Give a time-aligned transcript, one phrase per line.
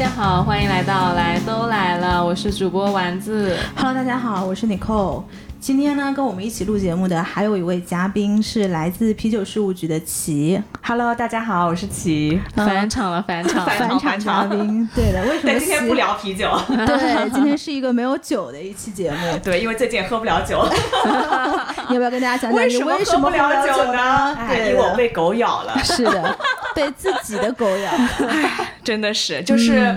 [0.00, 3.54] 家好，欢迎来到来都来了，我是主播丸子。
[3.76, 5.24] Hello，大家好，我是 Nicole。
[5.60, 12.40] 今天呢，跟我们一起录节目的还有一位嘉宾是来自啤酒事务局的齐，Hello，大家好，我是齐。
[12.56, 14.88] 返场了，返场，返场返场嘉宾。
[14.94, 19.38] 对的，为什么 今天不聊啤酒，对，今天是一个没有酒的一期节目。
[19.44, 20.66] 对，因为最近也喝不了酒。
[21.90, 24.34] 你要不要跟大家讲讲为什你为什喝不么了酒呢？
[24.34, 26.38] 哎，对因为我被狗咬了，是的，
[26.74, 27.90] 被自己的狗咬。
[28.82, 29.96] 真的是，就是。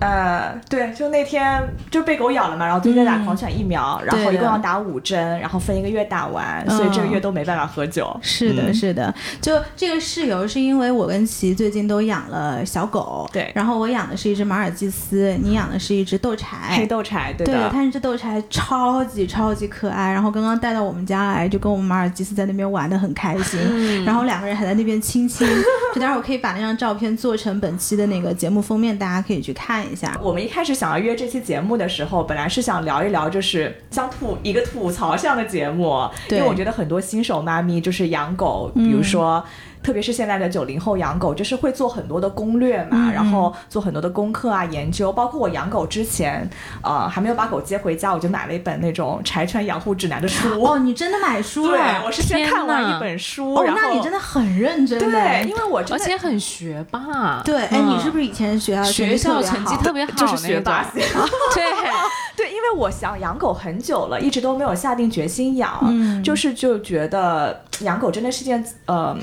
[0.00, 8.16] 呃，对，就那天就被狗咬了嘛，然后最近在打狂犬疫苗，然后一共要打五针，然后分一个月打完，所以这个月都没办法喝酒。
[8.22, 20.12] 是的，嗯是的，就这个室友是因为我跟琪最近都养了小狗，对然后我养的是一只马尔济斯，你养的是一只斗柴，黑豆柴，对对，的，它是只斗柴，超级超级可爱。
[20.12, 23.58] 然后刚刚带到我们家来，就跟我们马尔济斯在那边玩的很开心。
[23.64, 25.46] 嗯然后两个人还在那边亲亲。
[25.94, 30.18] 就待会儿我可以把那张照片做成本期的那个节目封面，大家可以去看一下。
[30.22, 39.44] 我们一开始想要约这期节目的时候，本来是想聊一聊，就是像吐一个吐槽这样的节目，因为我觉得很多新手妈咪就是养狗，比如说。
[39.82, 45.12] 特别是现在的九零后养狗，就是会做很多的攻略嘛，嗯然后做很多的功课啊、研究。
[45.12, 46.48] 包括我养狗之前，
[46.82, 50.60] 呃，还没有把狗接回家，我就买了一本那种柴犬养护指南的书。
[50.62, 57.42] 哦，你真的买书对，我是先看完一本书，哦，然后那你真的很认真对，因为我真的而且很学霸。
[57.44, 60.84] 对，哎，嗯你是不是以前学校学校成绩特别别好就是学霸？
[60.94, 61.04] 对，
[62.36, 69.16] 对，因为我想养狗很久了，一直都没有下定决心养，嗯就是就觉得养狗真的是件呃，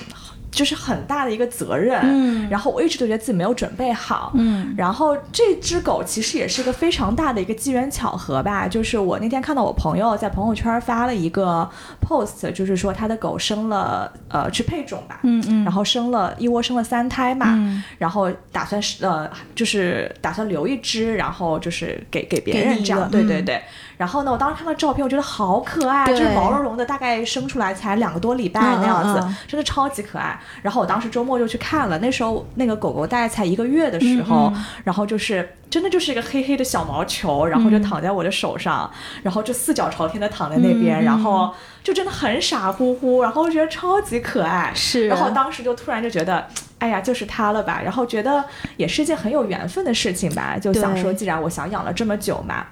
[0.56, 2.50] 就是很大的一个责任，嗯。
[2.50, 4.74] 然后我一直都觉得自己没有准备好，嗯。
[4.78, 11.70] 然后这只狗其实也是一个非常大的一个机缘巧合吧，就是我那天看到我朋友在朋友圈发了一个
[12.02, 15.64] post，就是说他的狗生了呃去配种吧，嗯嗯。
[15.64, 17.84] 然后生了一窝生了三胎嘛，嗯。
[17.98, 23.62] 然后打算是呃就是打算留一只，然后就是给给别人这样，对对对。
[23.98, 30.40] 然后呢，我当时看到照片，我觉得好可爱，就是毛茸茸的，大概生出来才两个多礼拜嗯那样子，嗯嗯真的超级可爱。
[30.62, 38.90] 然后我当时周末就去看了，那时候那个狗狗大概才一个月的时候，嗯然后就是真的就是一个黑黑的小毛球，然后就躺在我的手上，
[39.24, 44.72] 然后就四脚朝天的躺在那边，然后就真的很傻乎乎，然后我觉得超级可爱。
[44.76, 46.46] 是然后当时就突然就觉得。
[46.78, 47.82] 哎呀，就是它了吧？
[47.82, 48.44] 然后觉得
[48.76, 52.66] 也是一件很有缘分的事情吧，就想说，既然我想养了这么久嘛，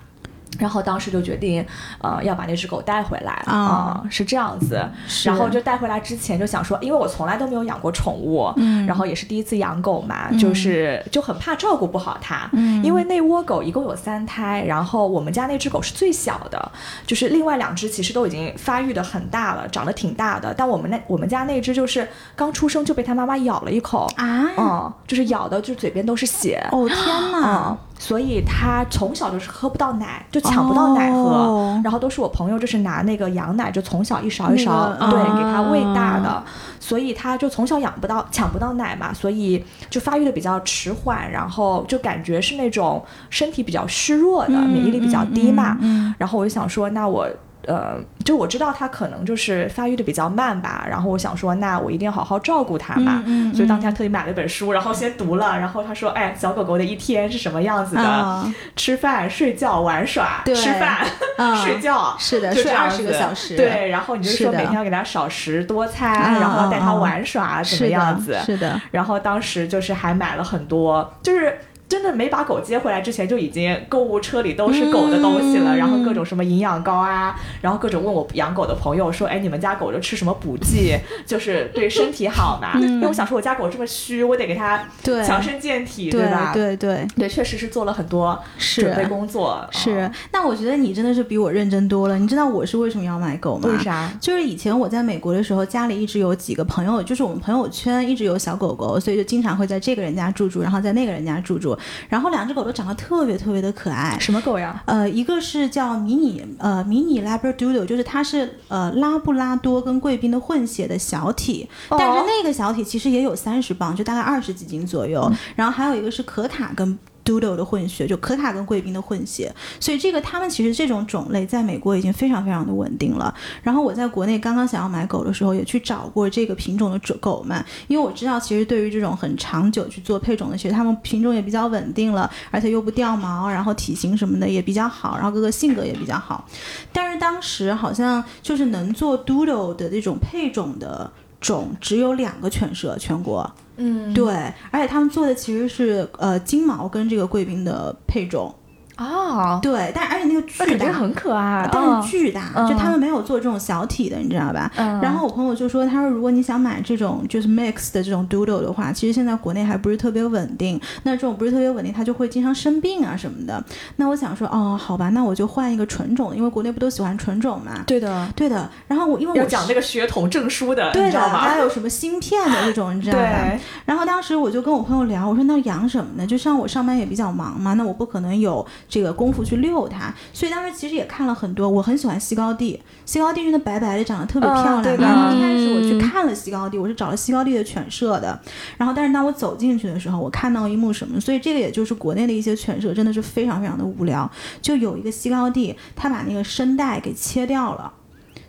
[0.60, 1.66] 然后当时就决定，
[2.02, 4.02] 呃，要把那只狗带回来啊。
[4.04, 4.86] 嗯是这样子。
[5.24, 8.86] 然后就带回来之前就想说，因为我从来都没有养过宠物，嗯。
[8.86, 12.84] 然后也是第一次养狗嘛，就是就很怕照顾不好它，嗯。
[12.84, 16.72] 因为那窝狗一共有三胎，然后我们家那只狗是最小的，
[17.06, 27.70] 就是另外两只其实都已经发育的很大了，长得挺大的，但我们那我们家那只就是刚出生就被它妈妈咬了一口，啊，嗯，就是咬的就嘴边都是血，哦天哪。
[27.70, 31.82] 嗯，，所以他从小就是喝不到奶，就抢不到奶喝，哦。
[31.82, 35.38] 然后都是我朋友就是拿那个羊奶，就从小一勺一勺、那个对、啊。
[35.38, 36.44] 给他喂大的，
[36.82, 46.14] 所以他就从小养不到抢不到奶嘛，所以就发育的比较迟缓，然后就感觉是那种身体比较虚弱的，免疫力比较低嘛，嗯。
[46.18, 47.26] 然后我就想说，那我。
[47.68, 58.02] 呃，就我知道他可能就是发育的比较慢吧，然后我想说，那我一定要好好照顾它嘛，嗯嗯所以当天特意买了一本书，然后先读了，然后他说，哎，小狗狗的一天是什么样子的？
[58.02, 58.54] 啊。
[58.76, 60.54] 吃饭、睡觉、玩耍，对。
[60.54, 61.06] 吃饭、
[61.38, 61.56] 啊。
[61.64, 63.56] 睡觉，是的睡就这样20个小时。
[63.56, 68.38] 对，然后你就说每天要给它少食多餐，啊然后带它啊玩耍，怎么样子？
[68.46, 71.58] 是的，然后当时就是还买了很多，就是。
[71.94, 82.80] 真的没把狗接回来之前，就已经购物车里都是狗的东西了，嗯然后各种什么营养膏啊，然后各种问我养狗的朋友说，哎，你们家狗就吃什么补剂，就是对身体好嘛？
[82.80, 84.84] 因为我想说，我家狗这么虚，我得给它
[85.24, 86.52] 强身健体，对吧？
[86.52, 89.64] 对对对，确实是做了很多准备工作。
[89.70, 90.12] 是嗯。
[90.32, 92.18] 那我觉得你真的是比我认真多了。
[92.18, 93.70] 你知道我是为什么要买狗吗？
[93.70, 94.12] 为啥？
[94.20, 101.78] 就是以前我在美国的时候，家里一直有几个朋友，就是我们朋友圈一直有小狗狗，所以就经常会在这个人家住住，然后在那个人家住住，
[102.10, 104.18] 然后两只狗都长得特别特别的可爱。
[104.20, 104.82] 什么狗呀？
[104.86, 115.32] 呃，一个是叫迷你呃迷你 Labradoodle，就是它是呃拉布拉多跟贵宾的混血的小体，但是哦那个小体其实也有三十磅，就大概二十几斤左右。
[115.56, 123.34] 然后还有一个是可卡跟 Doodle 的混血，就可卡跟贵宾的混血，所以这个他们其实这种种类在美国已经非常非常的稳定了。
[123.62, 136.46] 然后我在国内刚刚想要买狗的时候，也去找过这个品种的狗们，因为我知道其实对于这种很长久去做配种的，其实它们品种也比较稳定了，而且又不掉毛，然后体型什么的也比较好，然后各个性格也比较好。
[136.92, 141.10] 但是当时好像就是能做 Doodle 的这种配种的
[141.40, 143.50] 种只有两个犬舍，全国。
[143.78, 144.34] 嗯，对，
[144.72, 148.54] 而且他们做的其实是呃金毛跟这个贵宾的配种，
[148.96, 154.72] 啊，对，但而且那个那巨大，很可爱，但嗯是巨大，嗯就他们没有做这种小体的，你知道吧？
[154.76, 160.80] 嗯然后我朋友就说，他说如果你想买这种就是 mix 的这种 doodle 的话，其实现在国内还不是特别稳定。
[161.04, 163.64] 那这种不是特别稳定，它就会经常生病啊什么的。
[163.96, 167.84] 那我想说，哦，好吧，那我就换一个纯种的，因为国内不都喜欢纯种嘛？
[167.88, 168.70] 对的，对的。
[168.88, 171.20] 然后我因为我讲那个血统证书的，对的？
[171.30, 173.24] 还有什么芯片的这种，你知道吧？
[173.24, 176.28] 对，然后当时我就跟我朋友聊，我说那养什么呢？
[176.28, 181.68] 就像我上班也比较忙嘛，那我不可能有这个功夫去遛它，所以当时其实也看了很多。
[181.68, 184.98] 我很喜欢西高地，西高地真的白白的，长得特别漂亮。
[184.98, 188.40] 然后一开始我去看了西高地，我是找了西高地的犬舍的。
[188.78, 191.20] 然后但是当我走进去的时候，我看到一幕什么？
[191.20, 194.30] 所以这个也就是国内的一些犬舍真的是非常非常的无聊。
[194.62, 197.92] 就有一个西高地，他把那个声带给切掉了。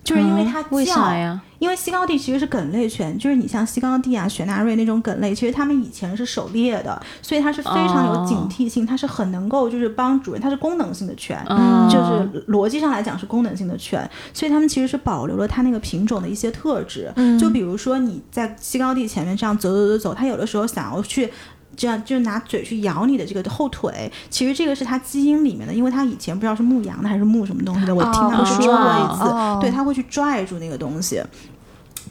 [0.05, 1.41] 就是因为它叫，嗯为啥呀？
[1.61, 11.43] 因为西高地其实是梗类犬，就是你像西高地啊、雪纳瑞那种梗类，其实它们以前是狩猎的，所以它是非常有警惕性，它是很能够就是帮主人，它是功能性的犬。
[11.49, 17.11] 嗯，就是逻辑上来讲是功能性的犬，所以它们其实是保留了它那个品种的一些特质。
[17.41, 21.33] 就比如说你在西高地前面这样走走走走，它有的时候想要去。
[21.76, 31.23] 这样就拿嘴去咬你的这个后腿，其实这个是它基因里面的，因为它以前不知道是牧羊的还是牧什么东西的，我听他们说过一次，哦对，它会去拽住那个东西。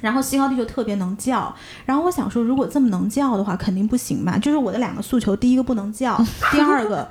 [0.02, 1.56] 然后西高地就特别能叫，
[1.86, 4.38] 然后我想说，如果这么能叫的话，肯定不行吧？
[4.38, 6.18] 就是我的两个诉求，第一个不能叫，
[6.52, 7.08] 第二个，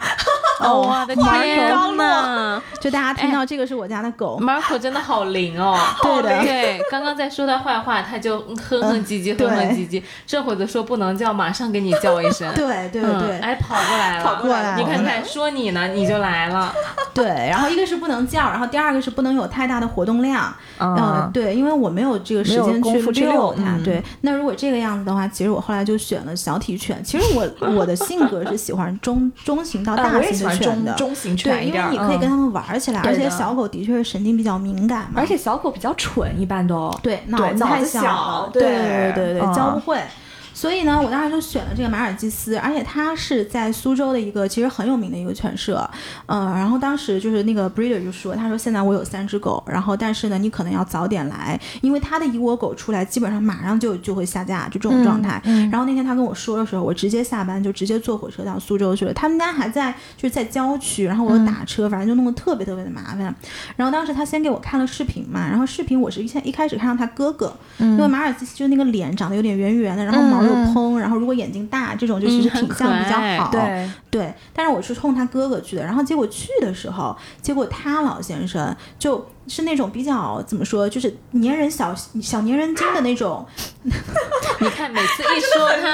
[0.62, 5.78] 哦，我的天呐就大家听到这个是我家的狗，Marco 真的好灵哦！
[6.02, 10.02] 对的对，刚刚在说他坏话，他就哼哼唧唧，对哼哼唧唧。
[10.26, 12.52] 这会子说不能叫，马上给你叫一声。
[12.56, 16.72] 对对嗯对，哎，跑过来了，跑过来了你看看，说你呢，你就来了。
[17.14, 23.76] 对，然后一个是不能叫，然后第二个是不能有太大的活动量，嗯呃，对，因为我没有这个时间去遛遛它。
[23.76, 27.02] 嗯对，那如果这个样子的话，其实我后来就选了小体犬。
[27.04, 31.08] 其实我我的性格是喜欢中中型到呃大型的犬的中。
[31.08, 39.98] 中型对，犬一点儿，因为你可以跟嗯它们玩起来，而且小狗的确是神经比较敏感嘛，而且小狗比较蠢，一般都对脑子太小，对对对对对，嗯教不会。
[40.54, 45.88] 所以呢，我当时就选了这个马尔济斯，而且它是在苏州的一个其实很有名的一个犬舍，
[46.26, 55.40] 呃，然后当时就是那个 breeder 就说，他说现在我有三只狗，然后但是呢，你可能要早点来，因为他的一窝狗出来，基本上马上就就会下架，就这种状态。
[55.44, 59.12] 嗯然后那天他跟我说的时候，我直接下班就直接坐火车到苏州去了。
[59.14, 63.34] 他们家还在就是在郊区，然后我又打车，反正就弄得特别特别的麻烦。
[63.76, 73.50] 然后当时他先给我看了视频嘛，然后视频我是一开一开始看到他哥哥，因为马尔济斯就是那个脸长得有点圆圆的，然后毛又蓬，然后如果眼睛大，这种就其实品相比较好。
[73.50, 83.44] 对，对，但是我是冲他哥哥去的，然后结果去的时候，结果他老先生就是那种比较怎么说，就是粘人小小粘人精的那种，
[83.84, 85.88] 你看，每次一说他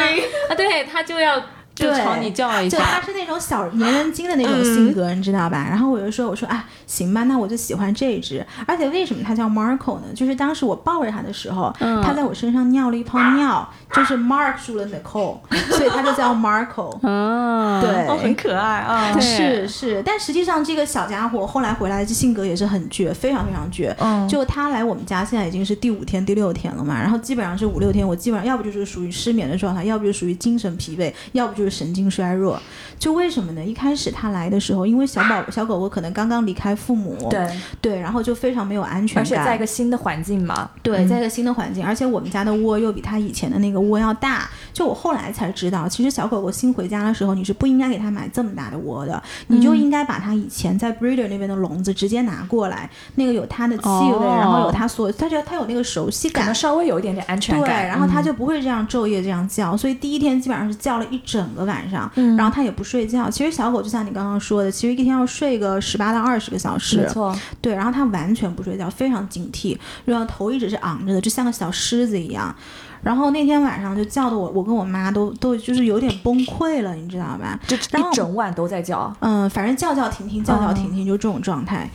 [0.52, 1.40] 啊，对他就要
[1.78, 3.00] 就对朝你叫一下就他。
[3.00, 5.66] 是那种小粘人精的那种性格，你知道吧？
[5.68, 8.44] 然后我就说，我说啊，行吧，那我就喜欢这一只。
[8.66, 10.04] 而且为什么它叫 Marco 呢？
[10.14, 15.38] 就是当时我抱着它的时候，嗯它在我身上尿了一泡尿，就是 Mark 住了 Nicole，
[15.70, 16.98] 所以它就叫 Marco。
[17.02, 23.94] 嗯，对，哦，很可爱啊，对是是，但实际上这个小家伙后来回来，这性格也是很倔，非常非常倔。
[24.00, 32.60] 嗯就他来我们家，现在已经是第五天、第六天了嘛，然后基本上是五六天，我基本上要不就是属于失眠的状态，要不就属于精神疲惫，要不就是神经衰弱。
[32.98, 33.64] 就为什么呢？
[33.64, 37.48] 一开始他来的时候，因为小宝小狗狗可能刚刚离开父母，对，
[37.80, 44.48] 对，然后就非常没有安全感，而且在一个新的环境嘛，对，在一个新的环境，而且我们家的窝又比它以前的那个窝要大。
[44.72, 54.36] 就我后来才知道，其实小狗狗新回家的时候，你是不应该给它买这么大的窝的，你就应该把它以前在 breeder 那边的笼子直接拿过来，那个有它的气味，哦。
[54.38, 56.42] 然后有它所，它就它有那个熟悉感。
[56.42, 56.54] 可能。
[56.58, 57.68] 稍微有一点点安全感。
[57.68, 58.24] 对，然后它嗯。
[58.24, 62.36] 就不会这样昼夜这样叫，所以第一天基本上是叫了一整个晚上，嗯。
[62.36, 63.28] 然后它也不睡觉。
[63.28, 69.76] 其实小狗就像你刚刚说的，其实一天要睡个十八到二十个小时，没错，对，然后它完全不睡觉，非常警惕，
[70.06, 72.54] 然后头一直是昂着的，就像个小狮子一样。
[73.02, 77.58] 然后那天晚上就叫的我，我跟我妈都都就是有点崩溃了，你知道吧？
[77.66, 81.88] 就一整晚都在叫，嗯，反正叫叫停停，叫叫停停，就这种状态。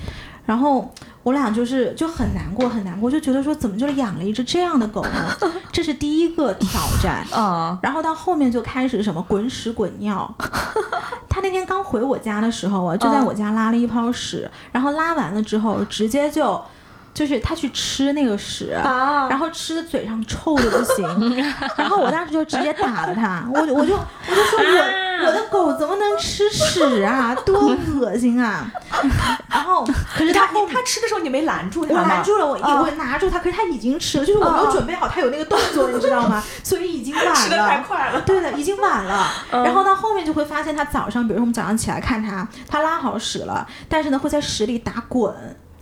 [0.46, 5.52] 然后我俩就是就很难过，很难过，就觉得说怎么就养了一只这样的狗呢？
[5.72, 7.26] 这是第一个挑战。
[7.36, 10.30] 嗯，然后到后面就开始什么滚屎滚尿。
[11.30, 16.62] 他那天刚回我家的时候啊，就在我家拉了一泡屎，然后拉完了之后，直接就
[17.14, 18.72] 就是他去吃那个屎。
[18.74, 21.44] 啊然后吃的嘴上臭的不行，
[21.78, 27.34] 然后我当时就直接打了他，我就我就我就说我我的狗怎么能吃屎啊？
[27.46, 28.66] 多恶心啊！
[29.50, 29.86] 然后，
[30.18, 32.02] 可是他后他吃的时候你没拦住他我？
[32.02, 36.44] 拦住了，我啊我拿住他，可是他已经吃了，就是我没有啊准备好他有那个动作，你知道吗？
[36.64, 37.84] 所以已经晚吃的太了。
[37.88, 38.22] 快了。
[38.22, 39.28] 对的，已经晚了。
[39.52, 45.34] 嗯然后到后面就会发现，他早上，比如说我们早上起来看他，他拉好屎了，但是呢会在屎里打滚，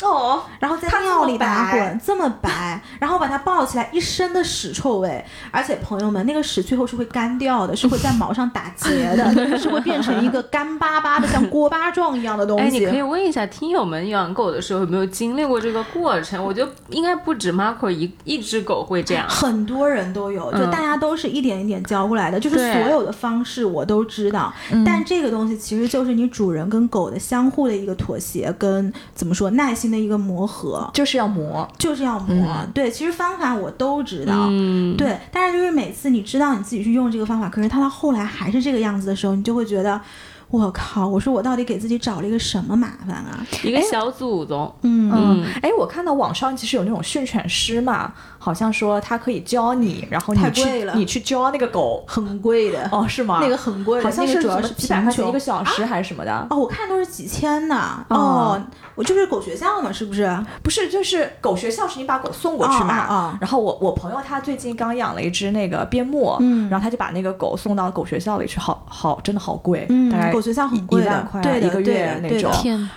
[0.08, 5.24] 哦，然后在尿里打白滚，这么白， 然后把它抱起来，一身的屎臭味。
[5.52, 16.44] 而且朋友们，那个屎最后是会干掉的，是会在毛上打结的， 是会变成一个干巴巴的像锅巴状一样的东西哎，你可以问一下听友们养狗的时候有没有经历过这个过程？
[16.44, 19.28] 我觉得应该不止 Marco 一一只狗会这样。
[19.30, 24.54] 很多人都有，就嗯大家都是一点一点教过来的，就是所有的方式我都知道，
[24.86, 31.68] 但这个东西其实就是你主人跟狗的相互的一个妥协，跟怎么说耐心的一个磨合，就是要磨。
[31.78, 32.56] 就是要磨。
[32.74, 40.00] 对，其实方法我都知道，嗯，对，但是就是每次你知道你自己去用这个方法，可是它到后来还是这个样子的时候，你就会觉得。
[40.52, 41.08] 我靠！
[41.08, 43.46] 我说我到底给自己找了一个什么麻烦啊？
[43.64, 44.72] 一个小祖宗。
[44.82, 52.04] 嗯嗯，哎，我看到网上其实有那种训犬师嘛，好像说他可以教你，然后你去太贵了你去教那个狗。
[52.06, 53.40] 很贵的哦，是吗？
[53.42, 56.48] 那个很贵的，好像是主要是几百块钱一个小时还是什么的。
[56.50, 58.06] 哦，我看都是几千呢。
[58.10, 58.62] 哦哦，
[58.96, 60.30] 我就是狗学校嘛，是不是？
[60.62, 62.94] 不是，就是狗学校是你把狗送过去嘛。
[62.94, 72.52] 啊哦哦然后我我朋友他最近刚养了一只那个边牧，嗯然后他就把那个狗送到狗学校里去，好好真的好贵，嗯大概狗学校很贵的块对一个月那种。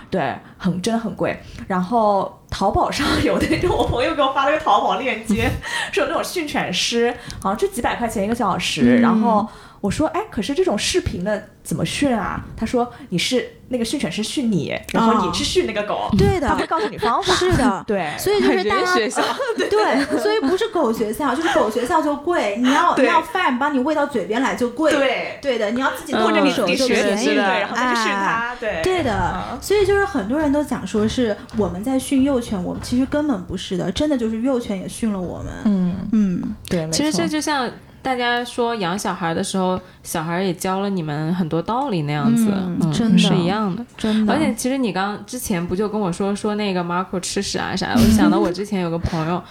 [0.09, 1.39] 对，很真的很贵。
[1.67, 5.49] 然后淘宝上有那种，我朋友给我发了个淘宝链接，
[5.93, 8.97] 是有那种训犬师，好像就几百块钱一个小时。
[8.97, 9.47] 嗯然后
[9.85, 12.43] 我说，哎，可是这种视频的怎么训啊？
[12.57, 17.33] 他说你是那个训犬师训你，然后你哦去训那个狗，对的他会告诉你方法。
[17.35, 19.21] 是的，对，所以就是大家学校
[19.69, 35.47] 对，所以不是狗学校，就是狗学校就贵，你要你要饭把你喂到嘴边来就贵，对对的，你要自己嗯动或者你自手己学习，就便宜是的对，然后再去训哎它，对，对的，嗯所以就是很多人都讲说是我们在训幼犬，我们其实根本不是的，真的就是幼犬也训了我们。
[35.65, 37.69] 嗯，嗯，对，没其实错这就像
[38.05, 43.83] 大家说养小孩的时候，小孩也教了你们很多道理那样子，嗯，嗯真的是一样的。
[43.97, 44.31] 真的。
[44.31, 49.41] 而且其实你刚之前不就跟我说说那个 Marco 吃屎啊啥，我就想到我之前有个朋友，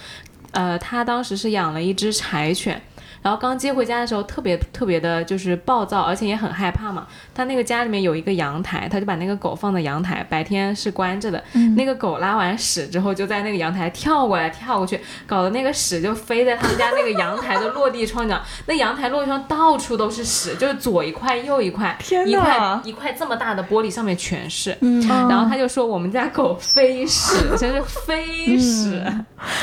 [0.52, 2.80] 呃，他当时是养了一只柴犬。
[3.24, 7.06] 然后刚接回家的时候，特别特别的，就是暴躁，而且也很害怕嘛。
[7.34, 11.42] 他那个家里面有一个阳台，他就把那个狗放在阳台，白天是关着的。
[11.74, 18.38] 那个狗拉完屎之后，就在那个阳台跳过来跳过去，搞得那个屎就飞在他们家那个阳台的落地窗角。
[18.66, 24.76] 那阳台落地窗到处都是屎，就是左一块右一块，天一块一块这么大的玻璃上面全是。
[24.82, 29.02] 嗯，然后他就说我们家狗飞屎，真是飞屎。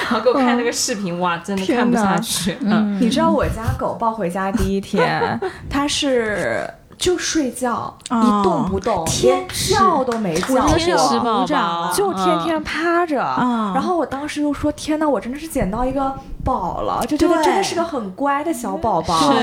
[0.04, 2.58] 然后给我看那个视频，哇，真的看不下去。
[2.62, 5.38] 嗯，你知道我我家狗抱回家第一天，
[5.70, 6.66] 它是
[7.02, 13.20] 就睡觉，哦一动不动，天连叫都没叫就天天趴着。
[13.24, 19.40] 啊然后我当时又说：“天呐，我真的是捡到一个宝了，就觉得真的是个很乖的小宝宝。”是。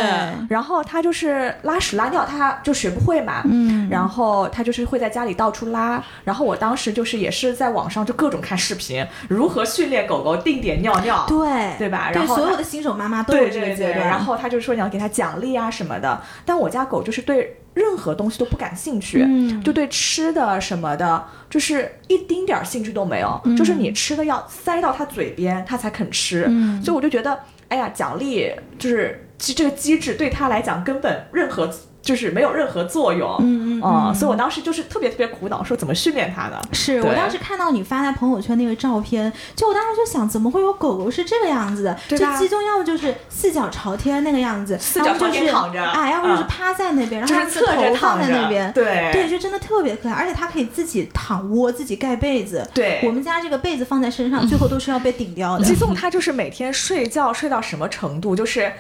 [0.48, 3.42] 然后他就是拉屎拉尿，他就学不会嘛。
[3.44, 11.48] 嗯，然后他就是会在家里到处拉，然后我当时就是也是在网上就各种看视频，如何训练狗狗定点尿尿，对。
[11.78, 12.10] 对吧？
[12.12, 14.06] 对，然后所有的新手妈妈都有对对对，这个阶段。
[14.06, 19.62] 然后他就说你要给他奖励啊什么的，但我家狗就是对任何东西都不感兴趣，嗯。
[19.62, 26.82] 就对吃的什么的，就是一丁点儿兴趣都没有，就是你吃的要塞到他嘴边，他才肯吃，嗯。
[26.82, 27.38] 所以我就觉得，
[27.68, 31.70] 哎呀，奖励就是其这个机制对他来讲根本任何
[32.08, 36.58] 就是没有任何作用，嗯嗯啊嗯所以我当时就是特别特别苦恼，说怎么训练它呢？
[36.72, 41.94] 是我当时看到你发在朋友圈那个照片，就我当时就想，怎么会有狗狗是这个样子的？
[42.08, 52.66] 就鸡中要么就是四脚朝天那个样子，四脚朝天躺着就是哎，要不就是嗯趴在那边，然后就是侧着头放躺在那边，对对，就真的特别可爱，而且它可以自己躺窝，自己盖被子。
[52.72, 55.64] 对我们家这个被子放在身上，最后都是要被顶掉的。
[55.68, 58.72] 鸡纵它就是每天睡觉睡到什么程度，就是。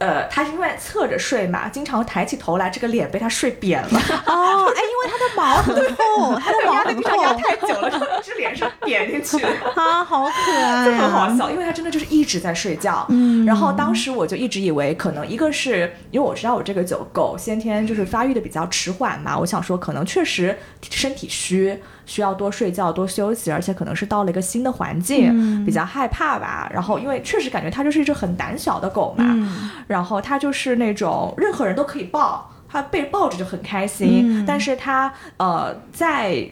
[0.00, 3.88] 呃，他是因为侧着睡嘛，经常抬起头来，这个脸被他睡扁了。
[4.26, 11.50] 哦，哎，因为他的毛很厚， 他的毛压在很地上压，太久了，这脸是扁进去的， 啊，好可爱、很好笑。
[11.50, 13.06] 因为他真的就是一直在睡觉。
[13.10, 20.58] 嗯然后当时我就一直以为，可能一个是因为我知道我这个狗狗先天就是发育的比较迟缓嘛，我想说可能确实
[20.90, 21.78] 身体虚，
[22.10, 26.68] 需要多睡觉、多休息，而且可能是到了一个新的环境，嗯比较害怕吧。
[26.74, 34.22] 然后因为确实感觉它就是一只很胆小的狗嘛，嗯然后它就是那种任何人都可以抱，它被抱着就很开心。
[34.24, 36.44] 嗯但是它呃在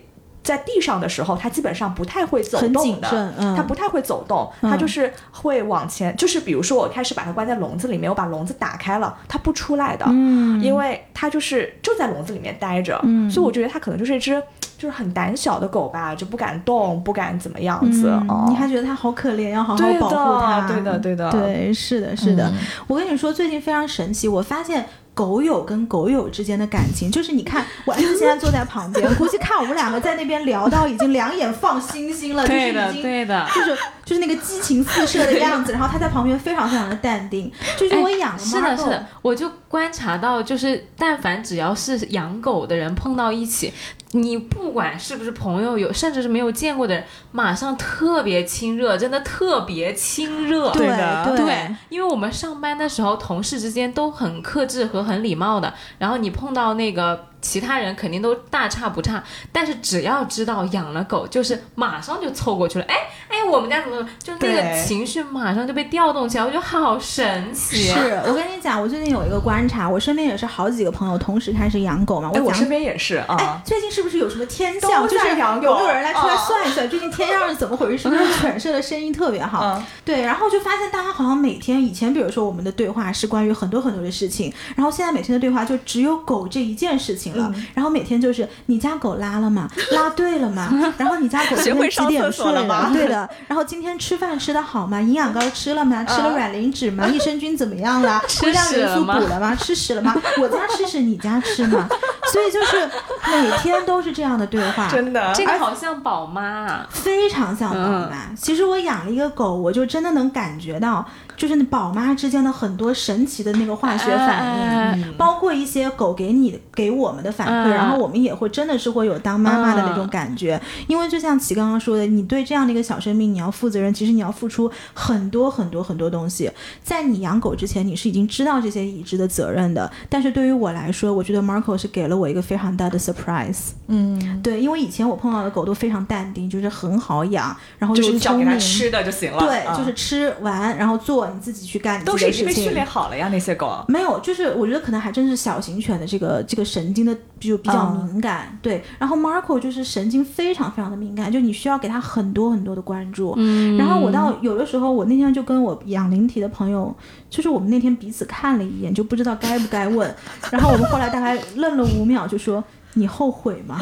[0.49, 14.43] 在地上的时候，它基本上不太会走动的，嗯，它不太会走动，嗯它就是会往前，就是比如说我开始把它关在笼子里面，我把笼子打开了，它不出来的，嗯，因为它就是就在笼子里面待着，嗯所以我觉得它可能就是一只
[14.79, 18.09] 就是很胆小的狗吧，就不敢动，不敢怎么样子。
[18.09, 20.67] 嗯哦你还觉得它好可怜，要好好保护它。
[20.67, 22.49] 对的对的对，是的，是的。
[22.49, 22.55] 嗯
[22.87, 24.87] 我跟你说，最近非常神奇，我发现。
[25.19, 37.51] 狗友跟狗友之间的感情，就是你看，我儿子现在坐在旁边， 估计看我们两个在那边聊到已经两眼放星星了，就是对的已经对的，就是就是那个激情四射的样子，然后他在旁边非常非常的淡定。
[37.77, 43.73] 就是我养是的是的，我就观察到，就是但凡只要是养狗的人碰到一起，
[44.13, 50.71] 你不管是不是朋友，有甚至是没有见过的人，马上特别亲热，真的特别亲热。
[50.73, 59.23] 对的对对，因为我们上班的时候，同事之间都很克制和很礼貌的，然后你碰到那个其他人，肯定都大差不差。
[59.53, 62.95] 但是只要知道养了狗，就是马上就凑过去了，哎
[63.29, 67.89] 哎，我们家怎么怎么，就那个对情绪马上就被调动起来，我觉得好神奇。
[67.89, 72.31] 是我跟你讲，我最近有一个观察，我身边也是好几个朋友同时开始养狗嘛。
[72.35, 73.37] 哎，我身边也是啊。
[73.39, 75.07] 哎，最近是不是有什么天象？
[75.07, 78.05] 就是在养狗有没有人来出来啊算一算，最近天象是怎么回事？
[78.05, 79.61] 是不是犬舍的声音特别好？
[79.63, 87.51] 嗯对，然后就发现大家好像每天以前，比如说我们的对话是关于很多很多的事情，然后现在每天的对话就只有狗这一件事情了。
[87.55, 89.69] 嗯然后每天就是你家狗拉了吗？
[89.93, 90.69] 拉对了吗？
[90.97, 91.73] 然后你家狗几
[92.07, 93.29] 点厕所了吗对的。
[93.47, 95.01] 然后今天吃饭吃的好吗？
[95.01, 96.05] 营养膏吃了吗？
[96.05, 97.07] 吃了嗯软磷脂吗？
[97.07, 98.21] 益生菌怎么样了？
[98.29, 99.55] 吃微量元素屎了吗补了吗？
[99.55, 100.15] 吃屎了吗？
[100.41, 101.89] 我家吃屎，你家吃吗？
[102.33, 102.87] 所以就是
[103.31, 104.89] 每天都是这样的对话。
[104.89, 107.77] 真的，这个好像宝妈啊，非常像宝
[108.11, 108.35] 妈。
[108.37, 111.05] 其实我养了一个狗，我就真的能感觉到，
[111.37, 120.61] 就是宝妈之间的很多神奇的那个化学反应，哎包括一些狗给你给我们的反馈，嗯然后我们也会真的是会有当妈妈的那种感觉。
[120.87, 126.51] 因为就像齐刚刚说的，你对这样的一个小生命你要负责任，其实你要付出很多很多很多东西。
[126.83, 129.91] 在你养狗之前，你是已经知道这些已知的责任的。
[130.09, 133.71] 但是对于我来说，我觉得 Marco 是给了我一个非常大的 surprise。
[133.89, 138.61] 嗯，对，因为以前我碰到的狗都非常淡定，就是很好养，然后就是你只要给它聪明。
[138.61, 139.39] 吃的就行了。
[139.39, 142.47] 对，啊就是吃完，然后做你自己去干你都自己的事情。
[142.47, 143.85] 是已经被训练好了呀，那些狗。
[143.89, 148.85] 没有，就是我觉得可能还真是小型犬的这个这个神经的就比较嗯敏感，对。
[148.99, 153.35] 然后 Marco 就是神经非常非常的敏感，就你需要给他很多很多的关注。
[153.37, 156.95] 嗯然后我到有的时候，我那天就跟我养灵体的朋友，
[157.31, 160.15] 就是我们那天彼此看了一眼，就不知道该不该问。
[160.53, 162.63] 然后我们后来大概愣了五秒，就说
[162.95, 163.81] ：“你后悔吗？”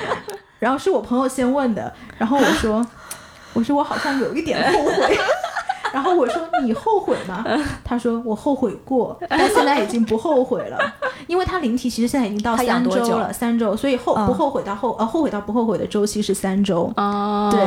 [0.58, 2.86] 然后是我朋友先问的，然后我说
[3.52, 5.18] ：“我说我好像有一点后悔。”
[5.92, 7.44] 然后我说你后悔吗？
[7.84, 10.78] 他说我后悔过，但现在已经不后悔了，
[11.26, 16.92] 因为他灵体其实现在已经到三周了，三周，所以后嗯不后悔到后呃后悔到不后悔的周期是三周。
[16.96, 17.60] 哦，对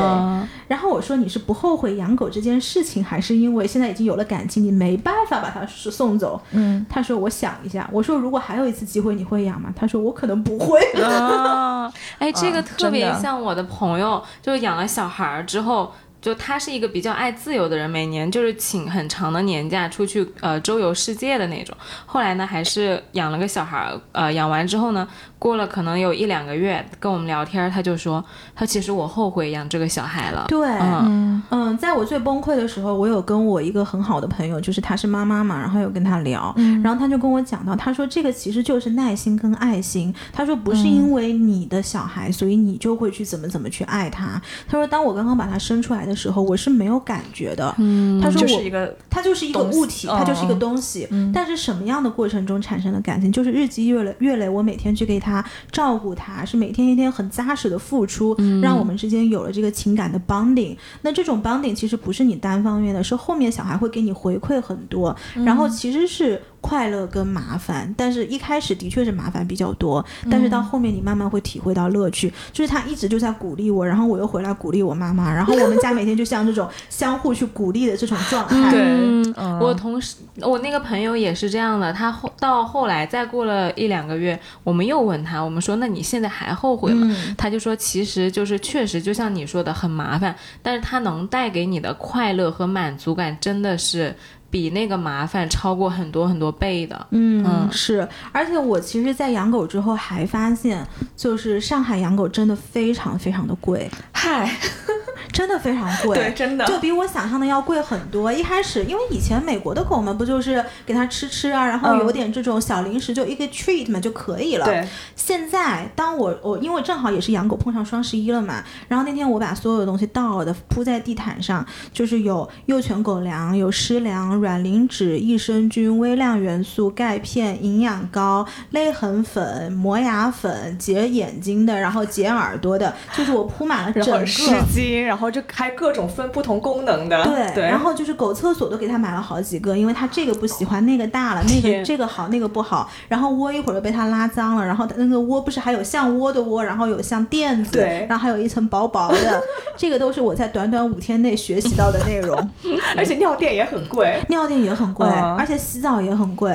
[0.68, 6.40] 然后我说你是不后悔养狗这件事情，还是因为现在已经有了感情，你没办法把它送走？
[6.52, 7.88] 嗯，他说我想一下。
[7.92, 9.72] 我说如果还有一次机会，你会养吗？
[9.74, 10.80] 他说我可能不会。
[11.02, 15.92] 哦，哎，这个啊特别像我的朋友，就是养了小孩儿之后。
[16.20, 21.74] 就他是一个比较爱自由的人，每年就是请很长的年假出去呃周游世界的那种。
[22.04, 28.22] 后来呢，还是养了个小孩儿，呃，养完之后呢，过了可能有一两个月，跟我们聊天儿，他就说，
[28.54, 30.44] 他其实我后悔养这个小孩了。
[30.48, 40.14] 对，嗯嗯，在我最崩溃的时候，我有跟我一个很好的朋友，就是她是妈妈嘛，然后有跟她聊，嗯然后她就跟我讲到，她说这个其实就是耐心跟爱心。
[40.32, 44.40] 她说不是因为你的小孩，所以你就会去怎么怎么去爱他。
[44.68, 47.74] 她说当我刚刚把他生出来的时候，我是没有感觉的。
[47.78, 51.06] 嗯，他说我就是一个它就是一个物体，它就是一个东西。
[51.10, 53.30] 嗯但是什么样的过程中产生了感情？
[53.30, 60.76] 就是日积月累，月累，我每天去给他照顾他，是每天一天很扎实的付出，让我们之间有了这个情感的 bonding。
[61.02, 66.40] 那这种 bonding 其实不是你单方面的，是后面小孩会给你回馈很多，然后其实是。
[66.60, 72.32] 快乐跟麻烦，但是一开始的确是麻烦比较多，但是到后面你慢慢会体会到乐趣。
[72.52, 78.70] 就是他一直就在鼓励我，然后我又回来鼓励我妈妈，然后我们家每天就像这种相互去鼓励的这种状态。
[78.70, 81.92] 对嗯嗯我同事，我那个朋友也是这样的。
[81.92, 94.14] 他后到后来，再过了一两个月，我们又问他，我们说：“那你现在还后悔吗？”嗯他就说：“其实就是确实，就像你说的，很麻烦，但是他能带给你的快乐和满足感，真的是
[94.50, 97.06] 比那个麻烦超过很多很多倍的。
[97.10, 100.84] 嗯，嗯是，而且我其实，在养狗之后还发现，
[101.16, 104.50] 就是上海养狗真的非常非常的贵，嗨，
[105.32, 108.32] 真的非常贵， 对真的就比我想象的要贵很多。
[108.32, 114.64] 一开始因为以前美国的狗们不就是给它吃吃啊，然后嗯有点这种小零食，就一个 treat 嘛就可以了。
[114.64, 134.26] 对，现在当我我因为正好也是养狗碰上双十一了嘛，然后那天我把所有的东西倒的铺在地毯上，就是有幼犬狗粮、有湿粮、软磷脂、益生菌、微量元素、钙片、营养膏、泪痕粉、磨牙粉、解眼睛的，然后解耳朵的，就是我铺满了整个。
[134.26, 149.42] 湿巾，然后就还各种分不同功能的，对，对，然后就是狗厕所都给他买了好几个，因为他这个不喜欢，那个大了， 那个这个好，那个不好，然后窝一会儿又被他拉脏了，然后那个窝不是还有像窝的窝，然后有像垫子，然后还有一层薄薄的，
[149.80, 152.36] 这个都是我在短短五天内学习到的内容。
[152.94, 154.20] 而且尿垫也很贵。
[154.28, 156.54] 尿垫也很贵，嗯而且洗澡也很贵，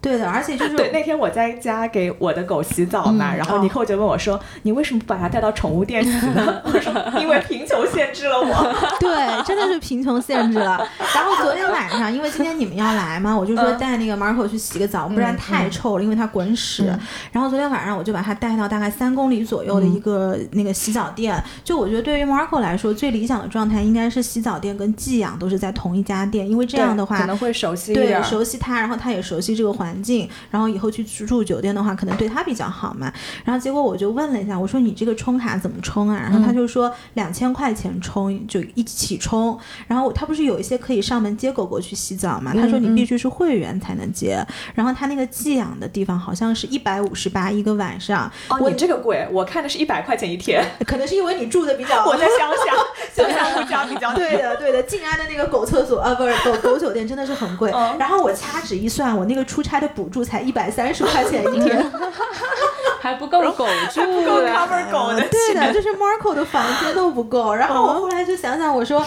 [0.00, 8.74] 对的，而且就是 对，那天我在家给我的狗洗澡嘛，嗯然后哦尼克就问我说：“你为什么不把它带到宠物店洗呢？” 我说：“因为贫穷限制了我。
[9.00, 10.86] 对，真的是贫穷限制了。
[11.14, 16.84] 然后昨天晚上，因为今天你们要来嘛，我就说嗯带那个 Marco 去洗个澡，不然太臭了，因为它滚屎。
[16.88, 16.98] 嗯
[17.32, 21.42] 然后昨天晚上我就把它带到大概三公里左右的一个那个洗澡店。
[21.64, 28.24] 就我觉得对于 Marco 来说，最理想的状态应该是洗澡店跟寄养都是在同一家店，因为”这样的话可能会熟悉一对，点。
[28.24, 33.12] 熟悉它，然后它也熟悉这个环境，然后以后去住住酒店的话，可能对他比较好嘛。
[33.44, 36.18] 然后结果我就问了一下，我说你这个充卡怎么充啊？
[36.22, 39.58] 然后他就说两千块钱充，就一起充。
[39.86, 42.52] 然后他不是有一些可以上门接狗狗去洗澡嘛？
[42.54, 44.44] 他说你必须是会员才能接。
[44.74, 50.64] 然后他那个寄养的地方好像是一百五十八一个晚上，哦，我你这个贵，我看的是一百块钱一天。
[50.86, 54.20] 可能是因为你住的比较 我在 乡下，乡下物价比较低。
[54.20, 57.70] 对的，对的，静安的那个狗厕所啊，不是狗狗酒店真的是很贵。
[57.74, 61.90] 嗯然后我掐指一算，我那个出差的补助才一百三十块钱一天。
[63.00, 64.40] 还不够狗住不够。
[64.40, 67.54] cover 狗的对的，就是 Marco 的房间都不够。
[67.54, 69.04] 然后我后来就想想，我说。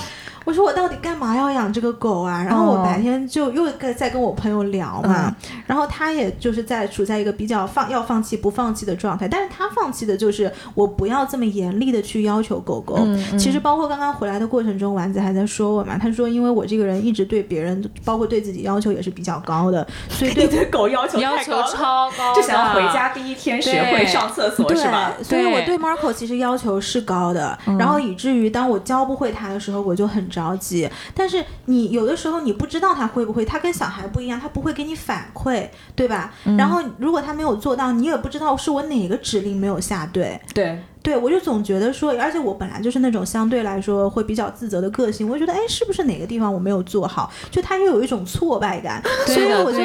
[0.49, 2.43] 我说我到底干嘛要养这个狗啊？
[2.43, 5.35] 然后我白天就又跟在跟我朋友聊嘛，
[5.65, 12.97] 然后他也就是在处在一个比较放要放弃不放弃的状态，但是他放弃的就是我不要这么严厉的去要求狗狗。
[13.37, 25.13] 其实包括刚刚回来的过程中，丸子还在说我嘛，他说因为我这个人一直对别人，包括对自己要求也是比较高的， 所以对你对狗要求要求太高了，超高，就想要回家第一天学会上厕所是吧？
[25.21, 25.69] 所以我对。
[25.69, 30.89] 对 Marco 其实要求是高的，然后以至于当我教不会他的时候，我就很着急。
[31.13, 36.33] 但是你有的时候你不知道他会不会，他跟小孩不一样，他不会给你反馈，对吧？
[36.57, 40.39] 然后如果他没有做到，你也不知道是我哪个指令没有下对。
[40.53, 47.31] 对，对，我就总觉得说，而且我本来就是那种相对来说会比较自责的个性，我就觉得，哎，是不是哪个地方我没有做好？
[47.49, 49.79] 就他又有一种挫败感，所以我就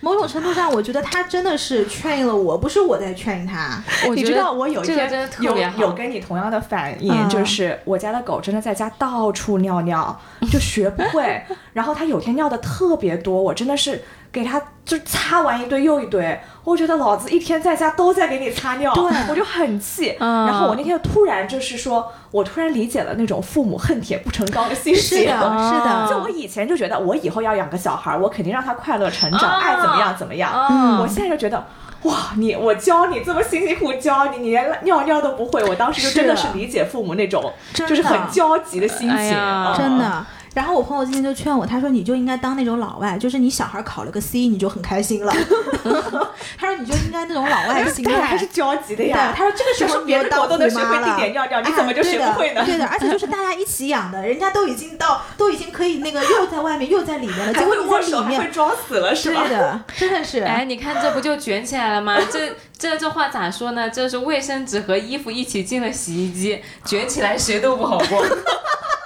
[0.00, 3.80] 某种程度上，我觉得他真的是 train 了我，不是我在 train 他。
[4.12, 11.40] 你知道我有一天真的特有别有跟你同样的反应，嗯就是我家的狗真的在家到处尿尿，就学不会。
[11.72, 14.02] 然后它有天尿的特别多，我真的是
[14.34, 16.40] 给他就擦完一堆又一堆。
[16.64, 20.16] 我觉得老子一天在家都在给你擦尿，对我就很气。
[20.18, 25.02] 嗯然后我那天突然就是说，我突然理解了那种父母恨铁不成钢的心情。
[25.02, 30.66] 是的，是的，就我以前就觉得，我以后要养个小孩儿，我肯定让他快乐成长，啊爱怎么样怎么样。
[30.68, 31.64] 嗯我现在就觉得，
[32.02, 39.36] 哇，你我教你这么辛辛苦苦教你，你连尿尿都不会，我当时就真的是是理解父母那种就是很焦急的心情，
[39.76, 40.26] 真的。
[40.54, 45.34] 然后我朋友今天就劝我，他说你就应该当那种老外，就是你小孩考了个 C 你就很开心了。
[46.56, 48.44] 他说你就应该那种老外心态但是还是。
[48.54, 49.34] 焦急的对，呀。
[49.36, 52.64] 他说这个时候别的候你就当狗都能学会虎妈了地点尿尿，你哎怎么就学不会呢？
[52.64, 59.56] 对的，对的，而且就是大家一起养的，人家都已经到，都已经可以那个又在外面又在里面了，结还果你会握手，在里面，还会装死了，是吧对？
[59.56, 60.40] 的，真的是。
[60.44, 62.16] 哎，你看这不就卷起来了吗？
[62.30, 63.90] 这这这话咋说呢？
[63.90, 68.24] 这是卫生纸和衣服一起进了洗衣机，卷起来谁都不好过。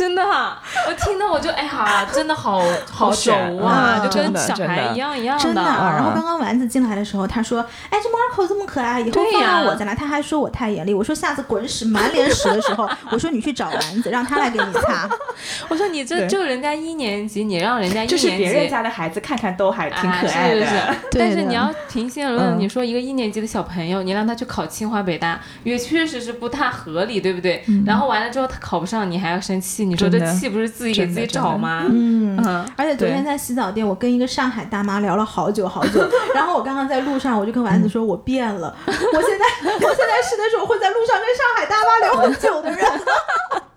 [0.00, 0.58] 真的啊，
[0.88, 3.30] 我听到我就哎呀， 真的好好熟
[3.62, 5.68] 啊，嗯就跟小孩一样一样真的，的。
[5.68, 7.60] 然后刚刚丸子进来的时候，他说
[7.90, 10.94] ：“哎，这 Marco 这么可爱，以后放对呀让我再来。”他还说我太严厉。
[10.94, 15.06] 我说下次滚屎满脸屎的时候， 我说你去找丸子，让他来给你擦。
[15.68, 20.82] 我说你这就人家一年级，你让人家一就是年级，别人家的孩子看看都还挺啊可爱的，是是是
[21.18, 27.62] 但是你要平心而论，嗯你说一个一年级的小朋友，你让他去考清华北大，也确实是不太合理，对不对？
[27.84, 31.84] 然后完了之后他考不上，你还要生气，你说这气不是自己给自己找吗？
[31.90, 32.36] 嗯。
[32.46, 36.00] 嗯，而且昨天在洗澡店，我跟一个上海大妈聊了好久好久。
[36.32, 38.74] 然后我刚刚在路上，我就跟丸子说，我变了。
[38.86, 42.78] 我现在，我现在是那种会在路上跟上海大妈聊很久的人。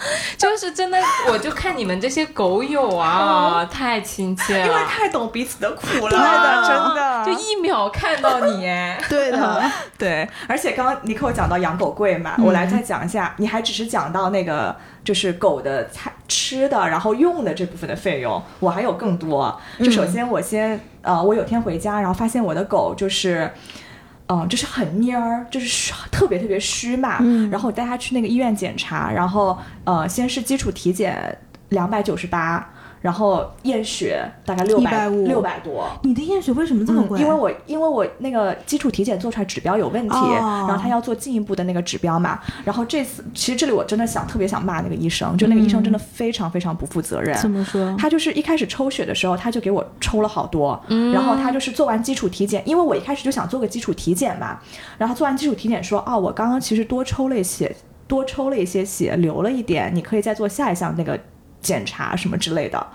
[0.38, 7.24] 就是真的，我就看你们这些狗友啊， 太亲切了，因为太懂彼此的苦了，对的真的。
[7.24, 9.62] 就一秒看到你，哎， 对的，
[9.98, 19.60] 对，而且刚刚尼克讲到养狗贵嘛，我来再讲一下，你还只是讲到那个就是狗的菜吃的，然后用的这部分的费用，我还有更多。
[19.78, 23.52] 就首先我先呃，我有天回家，然后发现我的狗就是。
[24.32, 27.18] 嗯，就是很蔫儿，就是特别特别虚嘛。
[27.20, 31.36] 嗯然后我带他去那个医院检查，然后呃，先是基础体检
[31.70, 35.88] 两百九十八，然后验血大概六百六百多。
[36.02, 37.20] 你的验血为什么这么嗯，贵？
[37.20, 42.38] 因为我因为我那个基础体检做出来指标有问题，哦然后他要做进一步的那个指标嘛。
[42.64, 47.36] 然后这次其实这里我真的想特别想骂那个医生，就那个医生真的非常非常不负责任。
[47.38, 47.94] 怎么说？
[47.98, 50.80] 他就是一开始抽血的时候，他就给我抽了好多，
[51.12, 54.58] 然后他就是做完基础体检，因为我一开始就想做个基础体检嘛，
[54.98, 57.74] 然后做完基础体检说，哦，我刚刚其实多抽了一些，
[58.06, 61.18] 多抽了一些血，流了一点，你可以再做下一项那个
[61.60, 62.86] 检查什么之类的。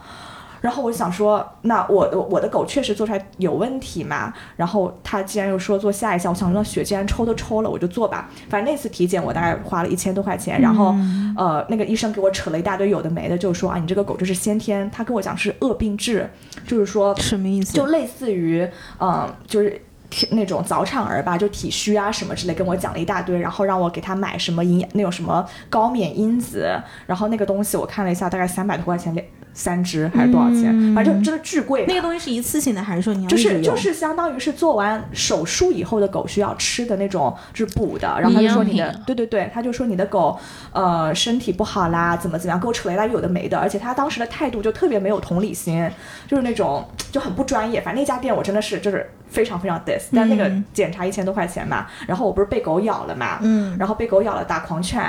[0.62, 4.34] 然后我就想说，那我的我的狗确实做出来有问题嘛。
[4.56, 8.32] 然后他既然又说做下一项，我想说血既然抽都抽了，我就做吧。
[8.50, 10.96] 反正那次体检我大概花了一千多块钱，然后、
[11.38, 16.28] 呃那个医生给我扯了一大堆有的没的，就是说啊你这个狗就是先天，他跟我讲是恶病质，
[16.66, 17.74] 就是说什么意思？
[17.74, 18.68] 就类似于
[19.00, 19.80] 嗯就是。
[20.10, 31.86] 体那种早产儿吧，就体虚啊什么之类，跟我讲了一大堆，然后让我给他买什么营养那种什么高免因子，然后那个东西我看了一下，大概三百多块钱两三支还是多少钱，嗯反正真的巨贵。
[31.88, 33.38] 那个东西是一次性的，还是说你要就？
[33.38, 40.38] 是就是相当于是做完手术以后的狗需要吃的那种就是补的，然后他就说你的对对对，他就说你的狗
[40.72, 45.90] 呃身体不好啦，怎么怎么样，给我扯了一大堆有的没的，而且他当时的态度就特别没有同理心，
[46.28, 47.80] 就是那种就很不专业。
[47.80, 50.64] 反正那家店我真的是就是非常非常 dis，但那个嗯。
[50.74, 53.78] 检查一千多块钱嘛，然后我不是被狗咬了嘛，嗯。
[53.78, 55.04] 然后被狗咬了打狂犬，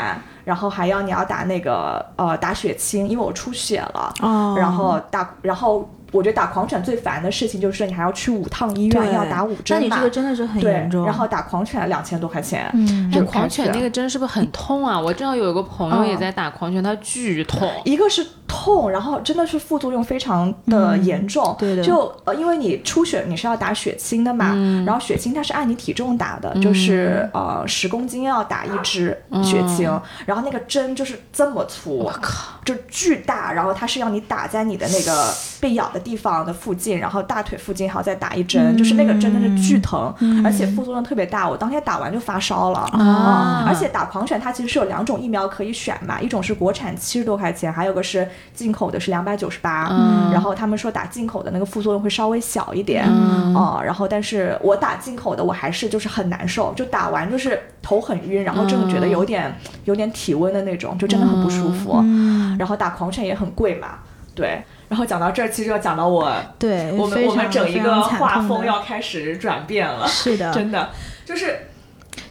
[0.45, 14.99] 然后还要你要打那个呃打血清，因为我出血了，哦，然后打，然后我觉得打狂犬最烦的事情就是你还要去五趟医院，要打五针嘛那你这个真的是很严重。，然后打狂犬两千多块钱，嗯哎就，狂犬那个针是不是很痛啊？
[14.99, 17.71] 我正好有一个朋友也在打狂犬，他巨痛。
[17.85, 21.55] 一个是痛，然后真的是副作用非常的严重。
[21.59, 24.55] 对的就呃，因为你出血你是要打血清的嘛，
[24.87, 29.90] 然后血清它是按你体重打的，就是呃十公斤要打一支血清，
[30.25, 40.12] 然后那个针就是这么粗，我靠，就巨大，然后它是要你打在你的那个被咬的地方的附近，然后大腿附近还要再打一针，就是那个针真的是巨疼，
[40.44, 42.81] 而且副作用特别大，我当天打完就发烧了。
[42.81, 43.64] 啊。
[43.68, 49.87] 而且打狂犬它其实是有两种疫苗可以选嘛，一种是国产七十多块钱，还有个是进口的是两百九十八。
[49.92, 50.33] 嗯。
[50.33, 53.55] 然后他们说打进口的那个副作用会稍微小一点，嗯。
[53.55, 62.01] 哦，然后但是我打进口的我还是就是很难受，就打完就是头很晕，然后真的觉得有点、有点体温的那种，就真的很不舒服。
[62.03, 64.01] 嗯，然后打狂犬也很贵嘛，
[64.35, 64.61] 对。
[64.88, 70.90] 然后讲到这儿，其实要讲到我对，我们我们整一个画风要开始转变了，是的，真的
[71.25, 71.68] 就是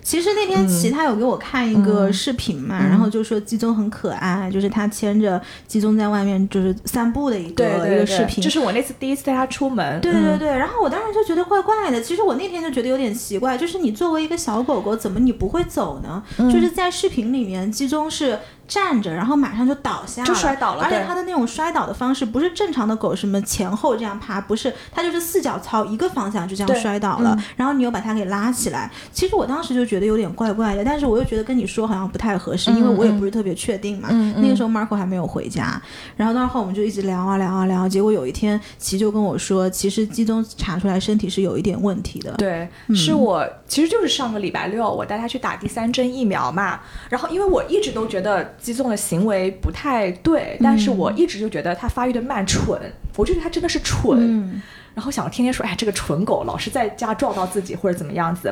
[0.06, 8.44] 其实那天齐他有给我看一个视频嘛，嗯然后就说鸡枞很可爱，就是他牵着鸡枞在外面就是散步的一个一个视频。
[8.44, 12.00] 就是我那次第一次带它出门，对对对，然后我当时就觉得怪怪的。
[12.00, 16.22] 其实我那天就觉得有点奇怪，就是你作为一个小狗狗，怎么你不会走呢？
[16.38, 18.38] 嗯就是在视频里面，鸡枞是
[18.68, 28.90] 站着，然后马上就倒下就摔倒了而且对它的那种摔倒的方式不是正常的狗什么前后这样爬，不是，它就是四脚朝一个方向就这样摔倒了，嗯然后你又把它给拉起来。
[29.12, 34.10] 其实我当时就觉得有点怪怪的，但是我又觉得跟你说好像不太合适，因为我也不是特别确定嘛。
[34.38, 35.82] 那个时候 Marco 还没有回家，
[36.16, 42.32] 然后到后我们就一直聊啊聊啊聊，结果有一天齐就跟我说，其实基宗查出来身体是有一点问题的。
[42.34, 46.80] 对，是我其实就是上个礼拜六，我带他去打第三针疫苗嘛。
[47.10, 52.80] 然后因为我一直都觉得鸡枞的行为不太对，但是我一直就觉得它发育的慢蠢，
[53.16, 54.18] 我就觉得它真的是蠢。
[54.20, 54.62] 嗯
[54.96, 58.48] 然后想天天说，哎，这个蠢狗老是在家撞到自己或者怎么样子。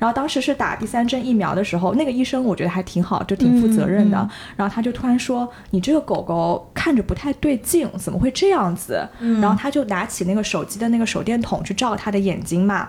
[0.00, 4.18] 然后当时是打第三针疫苗的时候，那个医生我觉得还挺好，就挺负责任的。
[4.18, 9.08] 嗯然后他就突然说，你这个狗狗看着不太对劲，怎么会这样子？
[9.20, 12.88] 嗯然后他就拿起那个手机的那个手电筒去照他的眼睛嘛。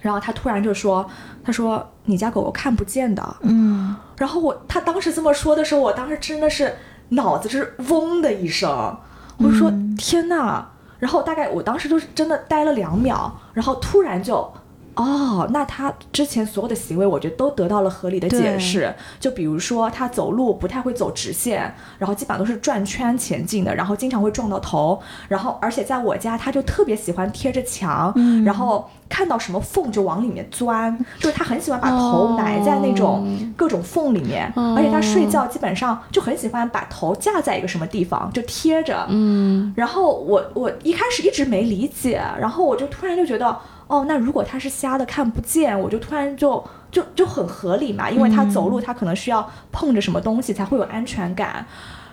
[0.00, 1.04] 然后他突然就说
[1.48, 6.76] ：“他说你家狗狗看不见的。”嗯，然后我他当时这么说的时候，我当时真的是
[7.08, 8.68] 脑子是嗡的一声，
[9.38, 10.62] 我就说、天呐！
[10.98, 14.52] 然后大概我当时就是真的呆了两秒，然后突然就
[14.98, 18.92] 哦，那他之前所有的行为，我觉得都得到了合理的解释。
[19.20, 25.00] 就比如说，他走路不太会走直线，然后基本上都是转圈前进的，然后经常会撞到头。
[25.28, 28.12] 然后，而且在我家，他就特别喜欢贴着墙，
[28.44, 33.24] 然后看到什么缝就往里面钻，就是他很喜欢把头埋在那种
[33.56, 34.52] 各种缝里面。
[34.56, 39.06] 而且他睡觉基本上就很喜欢把头架在一个什么地方，就贴着。
[39.08, 39.72] 嗯。
[39.76, 43.56] 然后我我一开始一直没理解，然后我就突然就觉得。
[43.88, 51.66] 哦，那如果他是瞎的看不见，我就突然就就就很合理嘛，因为他走路他可能需要碰着什么东西才会有安全感，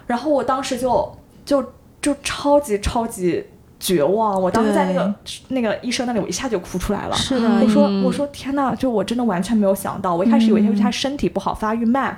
[0.08, 1.64] 然后我当时就就
[2.02, 3.46] 就超级超级
[3.80, 5.14] 绝望，我当时在那个
[5.50, 7.16] 那个医生那里，我一下就哭出来了。
[7.16, 12.18] 是的，我说我说天呐，就我真的完全没有想到，我一开始以为他是他身体不好，发育慢。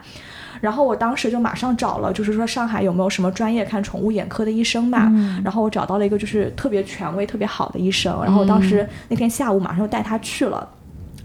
[0.61, 5.11] 然后我当时就马上找了，就是说上海有没有什么专业看宠物眼科的医生嘛？
[5.43, 8.17] 然后我找到了一个就是特别权威、特别好的医生。
[8.23, 10.67] 然后当时那天下午马上就带他去了。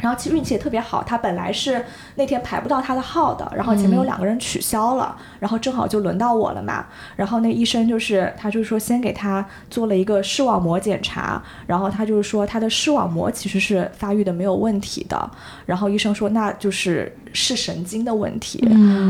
[0.03, 1.85] 然后其实运气也特别好，他本来是
[2.17, 6.87] 那天排不到他的号的，然后前面有两个人取消了，然后正好就轮到我了嘛。
[7.15, 15.31] 然后那医生就是他就是说先给他做了一个视网膜检查，然后他就是说他的视网膜其实是发育的没有问题的。
[15.65, 18.61] 然后医生说那就是视神经的问题。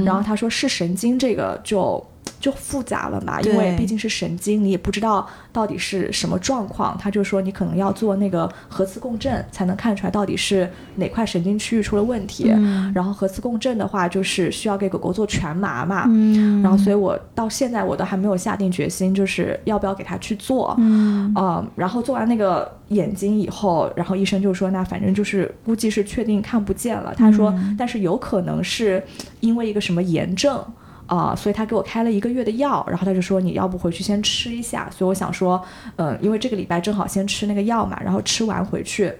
[0.04, 2.06] 然后他说视神经这个就。
[2.40, 6.96] 就复杂了嘛，因为毕竟是神经，你也不知道到底是什么状况。
[6.98, 12.52] 他就说你可能要做那个核磁共振，才能看出来到底是哪块神经区域出了问题。
[12.92, 16.08] 然后核磁共振的话，就是需要给狗狗做全麻嘛。
[16.62, 20.74] 然后，所以我到现在我都还没有下定决心，就是要不要给他去做。
[20.78, 27.14] 嗯，然后做完那个眼睛以后，然后医生就说，那反正就是估计是确定看不见了。
[27.16, 29.00] 他说，但是有可能是
[29.38, 30.60] 因为一个什么炎症。
[31.06, 34.88] 啊，所以他给我开了一个月的药，然后他就说你要不回去先吃一下。
[34.90, 35.62] 所以我想说，
[35.96, 39.12] 嗯，因为这个礼拜正好先吃那个药嘛，然后吃完回去，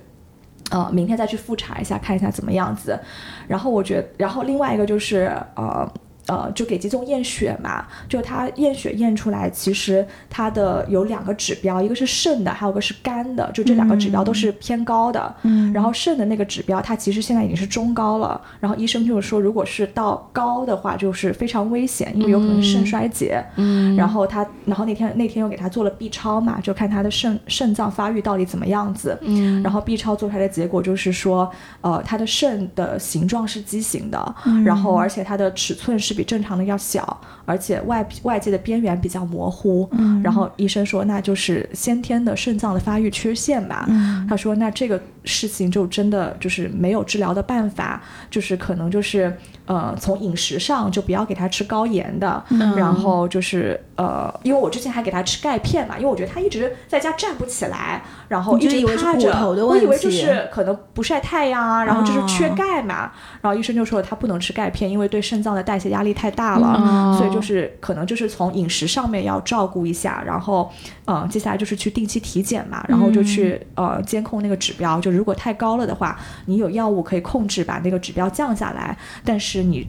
[0.71, 2.99] 呃，明天再去复查一下，看一下怎么样子。
[3.47, 5.91] 然后我觉，然后另外一个就是呃。
[6.27, 15.35] 呃，就给集中验血嘛，就他验血验出来，其实他的有两个指标，一个是肾的，还有个是肝的，就这两个指标都是偏高的。
[15.43, 18.41] 嗯，然后肾的那个指标，它其实现在已经是中高了。
[18.61, 23.45] 然后医生就是说，如果是到高的话，就是非常危险，因为有可能是肾衰竭。
[23.57, 29.19] 嗯，然后他，然后那天那天又给他做了 B 超嘛，就看他的肾肾脏发育到底怎么样子。
[29.23, 36.12] 嗯，然后 B 超做出来的结果就是说，呃，他的肾的形状是畸形的，然后而且它的尺寸是。
[36.13, 39.89] 比正常的要小，而且外外界的边缘比较模糊。
[39.93, 43.87] 嗯，然后医生说那就是先天的肾脏的发育缺陷吧。
[43.89, 52.45] 嗯，他说那这个事情就真的就是没有治疗的办法，就是可能就是呃从饮食上就不要给他吃高盐的，
[52.77, 59.33] 然后就是呃因为我之前还给他吃钙片嘛，因为我觉得他一直在家站不起来，然后一直趴着，
[59.67, 66.03] 我以为就是可能不晒太阳啊，然后就是缺钙嘛，然后医生就说他不能吃钙片，因为对肾脏的代谢压。
[66.03, 70.69] 压力太大了，所以就是可能就是从饮食上面要照顾一下，然后，
[71.07, 79.87] 嗯，接下来就是去定期体检嘛，然后就去呃监控那个指标，就如果太高了的话，你有药物可以控制把那个指标降下来，但是你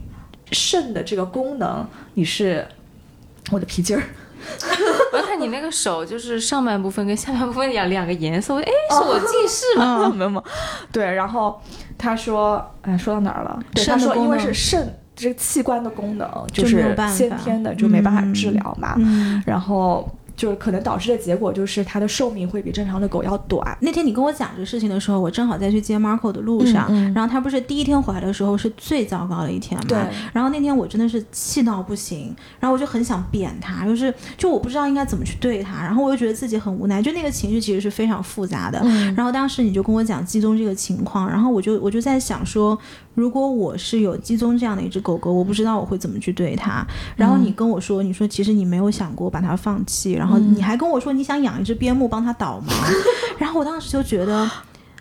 [0.52, 2.66] 肾的这个功能，你是
[3.50, 4.02] 我的皮筋儿，
[5.12, 10.08] 我看你那个手就是上半部分跟下半部分两两个颜色，哎，是我近视吗？
[10.14, 10.44] 没有没有，
[10.92, 11.60] 对，然后
[11.96, 13.58] 他说，哎，说到哪儿了？
[13.72, 14.94] 对他说因为是肾。
[15.16, 18.96] 这个器官的功能就是先天的，就没办法治疗嘛。
[19.46, 20.08] 然后。
[20.36, 23.76] 就是可能导致的结果就是它的寿命会比正常的狗要短。
[23.80, 29.86] 那天你跟我讲这个事情的时候，我正好在去接 Marco 的路上，然后他不是第一天回来的时候是最糟糕的一天嘛？
[29.88, 29.98] 对。
[30.32, 38.80] 然后那天我真的是气到不行，然后我就很想扁他，就是就我不知道应该怎么去对他，然后我又觉得自己很无奈，就那个情绪其实是非常复杂的。
[39.16, 42.78] 然后当时你就跟我讲鸡宗这个情况，然后我就我就在想说，
[43.14, 46.84] 如果我是有鸡枞这样的一只狗狗，我不知道我会怎么去对它。
[47.16, 50.12] 然后你跟我说，你说其实你没有想过把它放弃。
[50.12, 52.72] 然后你还跟我说你想养一只边牧帮它导盲，
[53.38, 54.50] 然后我当时就觉得，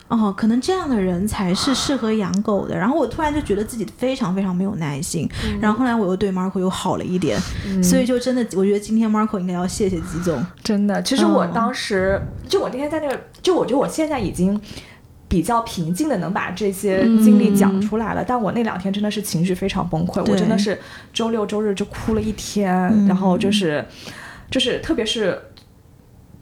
[0.08, 2.78] 哦，可能这样的人才是适合养狗的。
[2.78, 5.28] 然后我突然就觉得自己非常非常没有耐心。
[5.60, 7.39] 然后后来我又对 Marco 又好了一点，
[7.82, 10.45] 所以就真的，我觉得今天 Marco 应该要谢谢吉总。
[10.63, 14.60] 真的，其实我当时就我那天在那个，就我觉得我现在已经
[15.34, 18.24] 比较平静的能把这些经历讲出来了。
[18.24, 20.80] 但我那两天真的是情绪非常崩溃，我真的是
[21.12, 22.72] 周六周日就哭了一天，
[23.08, 23.84] 然后就是。
[24.52, 25.41] 就是，特别是，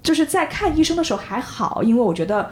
[0.03, 2.51] 就是在看医生的时候还好，因为我觉得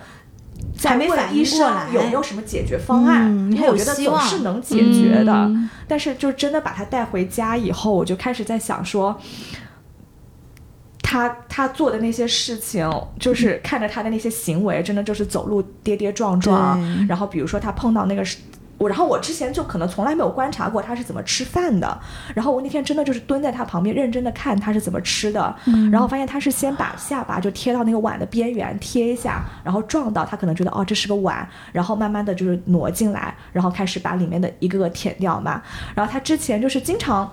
[0.78, 5.52] 在问医生有没有什么解决方案，因为我觉得总是能解决的。
[5.86, 9.20] 但是，就真的把他带回家以后，我就开始在想说。
[11.10, 12.88] 他他做的那些事情，
[13.20, 16.80] 就是看着他的那些行为，真的就是走路跌跌撞撞。
[17.08, 18.38] 然后比如说他碰到那个是。
[18.78, 22.00] 我然后我之前就可能从来没有观察过他是怎么吃饭的，
[22.34, 25.54] 然后我那天真的就是蹲在他旁边认真的看他是怎么吃的，
[25.92, 35.62] 然后发现他是先把下巴就贴到那个碗的边缘贴一下，然后撞到他可能觉得哦这是个碗，然后慢慢的就是挪进来，然后开始把里面的一个个舔掉嘛，
[35.94, 37.30] 然后他之前就是经常。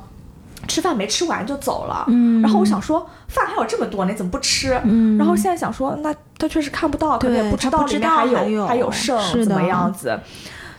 [0.66, 2.42] 吃饭没吃完就走了，嗯。
[2.42, 4.80] 然后我想说饭还有这么多，你怎么不吃？
[4.84, 5.16] 嗯。
[5.18, 8.90] 然后现在想说，那他确实看不到，可能也对不知道里面还有还有。
[8.90, 10.18] 剩怎么样子，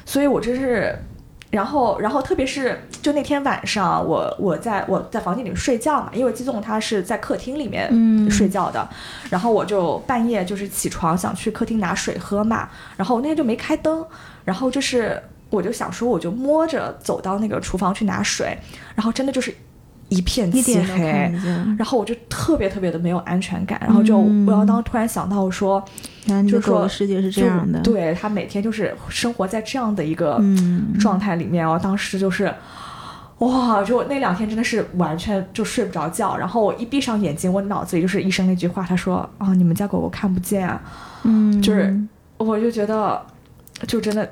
[0.06, 0.98] 所以我真是。
[1.50, 8.30] 然后，然后特别是就那天晚上，我我在我在房间里面睡觉嘛，因为季总他是在客厅里面嗯。
[8.30, 8.86] 睡觉的，
[9.30, 12.68] 然后我就半夜就是起床想去客厅拿水喝嘛，
[12.98, 14.06] 然后我那天就没开灯，
[14.44, 18.58] 然后就是我就想说我就摸着走到那个厨房去拿水，
[18.94, 19.56] 然后真的就是
[20.10, 21.32] 一片漆黑。
[21.78, 25.84] 然后我就特别特别的没有安全感，然后就嗯我要当突然想到说，
[26.26, 32.54] 就是说世界是这样的。，对他每天就是生活在这样的一个嗯状态里面，我当时就是。
[33.40, 33.84] 哇！
[33.84, 40.68] 就那两天真的是完全就睡不着觉，然后我一闭上眼睛，我脑子里就是医生那句话，他说：“啊，你们家狗狗看不见。
[41.22, 41.96] 嗯，就是
[42.38, 43.22] 我就觉得，
[43.88, 44.28] 就真的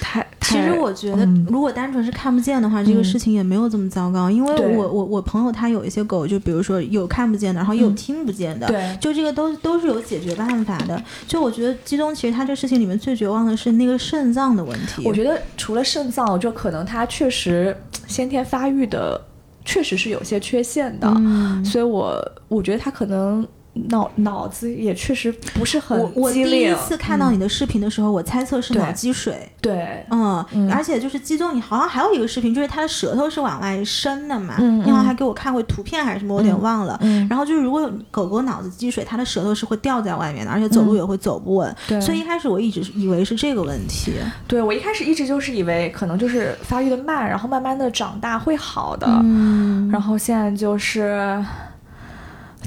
[0.00, 0.26] 太……
[0.46, 4.30] 其实我觉得嗯，如果单纯是看不见的话，这个嗯事情也没有这么糟糕。
[4.30, 11.02] 因为我我我朋友他有一些狗，就比如说有看不见的，然后也有嗯听不见的，对就这个都都是有解决办法的。
[11.26, 15.02] 就我觉得基东其实他这事情里面最绝望的是那个肾脏的问题。
[15.04, 17.76] 我觉得除了肾脏，就可能他确实
[18.06, 19.20] 先天发育的
[19.64, 23.46] 确实是有些缺陷的，嗯所以我我觉得他可能
[23.88, 26.74] 脑脑子也确实不是很我我第一。
[26.76, 29.48] 次看到你的视频的时候，我猜测是脑积水。
[29.60, 34.54] 对，嗯，嗯而且就是激动，你好像还有一个视频，就是他的舌头是往外伸的嘛。
[34.58, 36.98] 嗯你好像嗯还给我看过图片还是什么，我有点忘了。
[37.02, 41.68] 嗯，然后就是，如果狗狗脑子积水，它的舌头是会掉在外面的，而且走路也会走不稳。
[41.70, 44.12] 嗯对所以一开始我一直以为是这个问题。
[44.46, 51.42] 对我一开始一直就是以为可能就是发育的慢，然后慢慢的长大会好的，嗯，然后现在就是。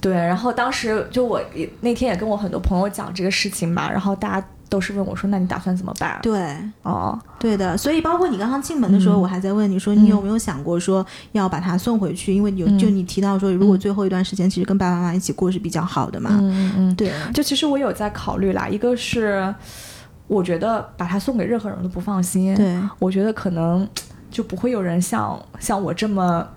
[0.01, 7.75] 对，然后当时就我也那天也跟我很多朋友讲这个事情嘛，然后大家都是问我说：“那你打算怎么办对，？”哦，对的。
[7.77, 12.33] 所以包括你刚刚进门的时候，嗯我还在问你说，你有没有想过说要把它送回去？
[12.33, 16.29] 因为有嗯就你提到说，如果最后一段时间其实跟爸爸妈妈一起过是比较好的嘛。
[16.33, 19.53] 嗯嗯嗯，对，就其实我有在考虑啦，一个是
[20.27, 23.87] 我觉得把它送给任何人都不放心，对，我觉得可能
[24.29, 26.47] 就不会有人像像我这么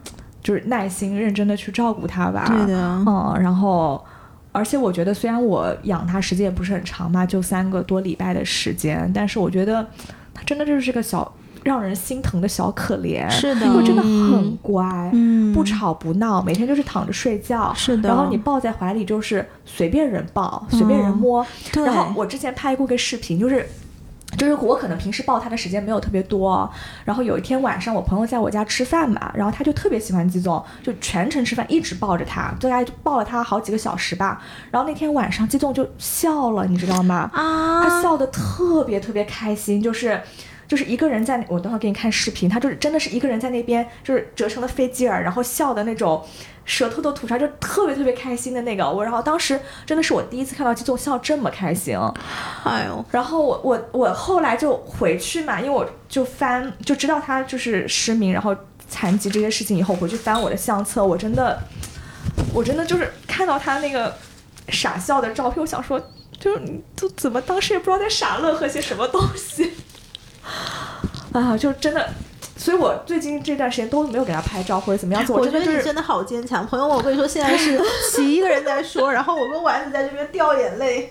[0.43, 2.45] 就是耐心认真的去照顾它吧。
[2.49, 2.82] 对的。
[3.07, 4.05] 嗯，然后
[4.51, 9.86] 而且我觉得虽然我养它时间也不是很长嘛，就三个多礼拜的时间，但是我觉得
[10.34, 11.32] 它真的就是个小
[11.62, 17.72] 让人心疼的小可怜，是的因为真的很嗯乖，嗯，不吵不闹，每天就是躺着睡觉。
[17.74, 18.09] 是的。
[18.09, 21.47] 然后你抱在怀里就是随便人抱，随便人嗯摸。
[21.72, 23.66] 对，然后我之前拍过个视频，就是。
[24.43, 26.68] 就是我可能平时抱他的时间没有特别多，
[27.05, 34.43] 然后有一天晚上我朋友在我家吃饭嘛，然后他就特别喜欢季总，就全程吃饭一直抱着他，大概就抱了他好几个小时吧。
[34.72, 37.30] 然后那天晚上季总就笑了，你知道吗？
[37.32, 40.20] 啊，他笑得特别特别开心，就是
[40.73, 46.25] 就是一个人在，我等会儿给你看视频，他就是真的是一个人在那边，就是折成了飞机耳，然后笑的那种，
[46.64, 48.91] 舌头都吐出来，就特别特别开心的那个。
[48.91, 51.95] 我然后当时真的是我第一次看到激动笑这么开心，
[52.64, 58.57] 哎呦，然后我我我后来就回去嘛，因为我就翻就知道他就是失明，然后
[58.89, 61.61] 残疾这些事情以后回去翻我的相册，我真的
[62.55, 64.16] 我真的就是看到他那个
[64.70, 66.01] 傻笑的照片，我想说，
[66.41, 69.70] 就是你都怎么当时也不知道在傻乐呵些什么东西
[71.32, 72.09] 啊，就真的。
[72.55, 77.80] 所以我最近这段时间都没有给他拍照或者怎么样做，我觉得你真的好坚强，朋友们，我跟你说，现在是
[78.14, 81.11] 喜一个人在说，然后我跟丸子在这边掉眼泪。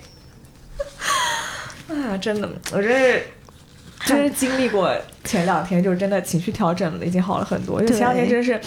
[1.89, 3.23] 啊，真的，我这是
[4.05, 7.81] 真是经历过前两天，就是真的情绪调整了，已经好了很多。
[7.81, 8.57] 因为前两天真的是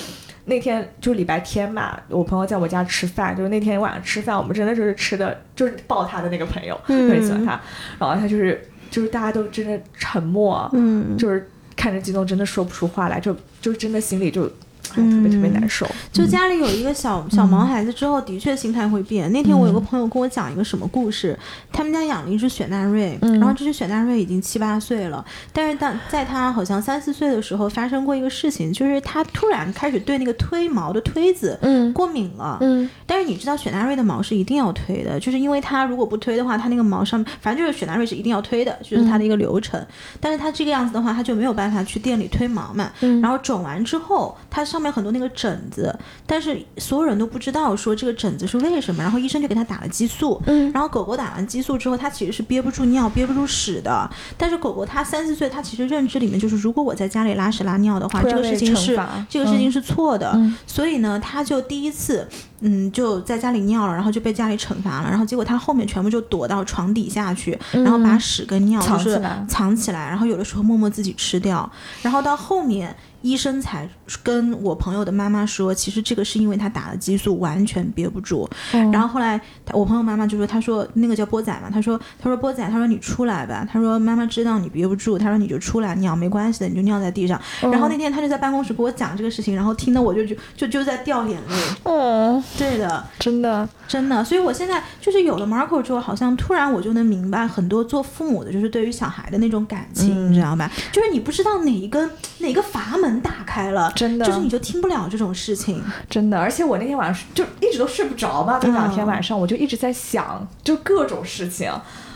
[0.44, 7.58] 那天就礼拜天嘛，我朋友在我家吃饭，就是那天晚上吃饭，我们真的就是吃的，就是抱他的那个朋友，嗯特别喜欢他，
[7.98, 8.62] 然后他就是
[8.95, 14.49] 就是大家都真的沉默，嗯，就是看着激动，真的说不出话来，就就真的心里就。
[14.91, 19.30] 哎特别特别难受，就家里有一个小小毛孩子之后，的确心态会变。
[19.32, 21.37] 那天我有个朋友跟我讲一个什么故事，
[21.72, 32.59] 他们家养了一只雪纳瑞，嗯然后这只雪纳瑞已经七八岁了，但是当在他好像三四岁的时候发生过一个事情，就是他突然开始对那个推毛的推子嗯过敏了。
[32.61, 39.85] 嗯但是你知道雪纳瑞的毛是一定要推的，就是因为它如果不推的话，它那个毛上反正就是雪纳瑞是一定要推的，就是它的一个流程。
[40.20, 42.91] 但是它这个样子的话，它就没有办法去店里推毛嘛。
[43.01, 45.96] 嗯然后种完之后，它上面很多那个疹子，
[46.26, 50.72] 但是所有人都不知道说这个疹子是为什么，然后医生就给它打了激素，嗯。
[50.72, 58.98] 然后狗狗打完激素之后，它其实是憋不住尿、憋不住屎的，但是狗狗它三四岁，它其实认知里面就是，如果我在家里拉屎拉尿的话，这个事情是
[59.28, 60.56] 这个事情是错的，嗯。
[60.66, 62.26] 所以呢，它就第一次。
[62.66, 71.70] 嗯，就在家里尿了，然后就被家里惩罚了，然后结果它后面全部就躲到床底下去，然后把屎跟尿就是藏起来，然后有的时候默默自己吃掉，
[72.00, 73.88] 然后到后面医生才
[74.22, 78.46] 跟我朋友的妈妈说，其实这个是因为他打了激素，完全憋不住。
[78.92, 87.40] 然后后来他我朋友妈妈就说，他说那个叫波仔嘛，他说他说波仔，他说你出来吧，他说妈妈知道你憋不住，他说你就出来尿没关系的，你就尿在地上。
[87.62, 91.56] 然后那天他就在办公室给我讲这个事情，然后听得我就就就就在掉眼泪。
[91.84, 100.70] 哦，对的，真的，真的，所以我现在就是有了 Marco 之后，好像突然我就能明白很多做父母的，就是对于小孩的那种感情，你知道吧？
[100.92, 104.24] 就是你不知道哪一根哪个阀门打开了，真的。
[104.24, 105.82] 就是你就听不了这种事情。
[106.08, 111.70] 真的，而且我那天晚上就一直都睡不着嘛，那两天晚上我就一直在想，就各种事情，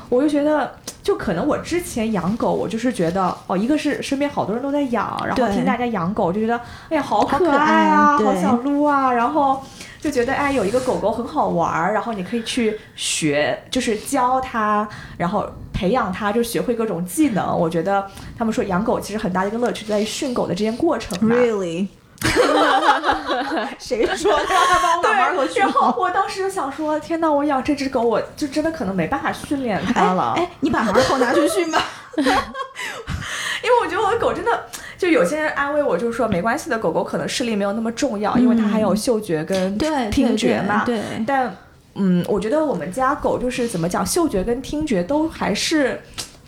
[0.09, 9.63] 我就觉得，就可能我之前养狗，我就是觉得，哦，一个是身边好多人都在养，然后听大家养狗，就觉得，哎呀，好好可爱啊，爱好想撸啊，然后
[10.01, 15.49] 就觉得，哎，有一个狗狗很好玩儿，然后你可以去学，就是教它，然后。
[15.71, 17.57] 培养它，就学会各种技能。
[17.57, 18.05] 我觉得
[18.37, 21.17] 他们说养狗其实很大的一个乐趣就在于训狗的这件过程。
[21.21, 21.87] Really？
[23.79, 24.45] 谁说的？
[24.49, 25.97] 让他帮我把 Marco 对，训然后好？
[25.97, 31.81] 我当时就想说，天哪，我养这只狗，我就真的可能没办法训练它了，哎，你把 Marco 拿去训吧。
[32.17, 34.67] 因为我觉得我的狗真的，
[34.99, 39.79] 就有些人安慰我，就是说没关系的，狗狗可能视力没有那么重要，因为它还有嗅觉跟
[40.11, 40.85] 听觉嘛。
[40.85, 41.57] 对，对但
[41.95, 46.01] 嗯，我觉得我们家狗就是怎么讲，嗅觉跟听觉都还是。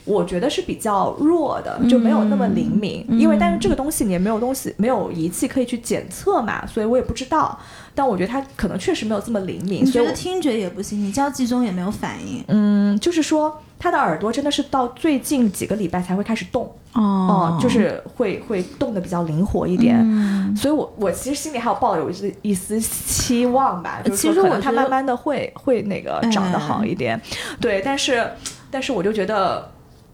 [0.06, 7.56] 我觉得是比较弱的，就没有那么灵敏，嗯因为但是这个东西你也没有东西没有仪器可以去检测嘛，所以我也不知道。
[7.94, 12.42] 但我觉得它可能确实没有这么灵敏，你觉得听觉也不行，你叫季中也没有反应。
[12.48, 16.72] 嗯，就是说它的耳朵真的是到最近几个礼拜才会开始动。
[16.92, 17.02] 哦。
[17.02, 19.98] 哦、就是会会动的比较灵活一点。
[20.00, 27.20] 嗯，所以我，我其实心里还有抱有一丝一丝期望吧，就是说可能它其实我觉得慢慢的会会那个长得好一点，
[27.60, 28.24] 对，但是
[28.70, 29.68] 但是我就觉得。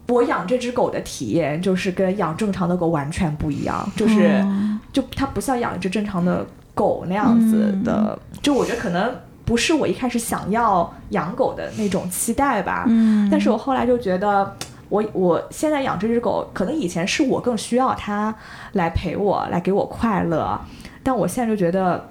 [0.08, 4.78] 我养这只狗的体验就是跟养正常的狗完全不一样，就是、哦。
[4.92, 9.12] 就它不像养一只正常的狗那样子的，就我觉得可能
[9.46, 12.84] 不是我一开始想要养狗的那种期待吧。
[12.88, 14.54] 嗯，但是我后来就觉得，
[14.90, 18.34] 我我现在养这只狗，可能以前是我更需要它
[18.72, 20.60] 来陪我，来给我快乐，
[21.02, 22.08] 但我现在就觉得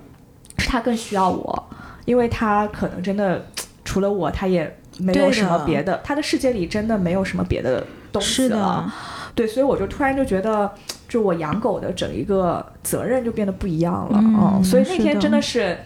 [0.58, 1.68] 是它更需要我，
[2.06, 3.46] 因为它可能真的
[3.84, 8.90] 除了我，它也没有什么别的，它的世界里真的没有什么别的东西了。，
[9.36, 10.72] 对，所以我就突然就觉得，
[11.10, 14.18] 就我养狗的整一个责任就变得不一样了。
[14.24, 15.78] 嗯所以那天真的是，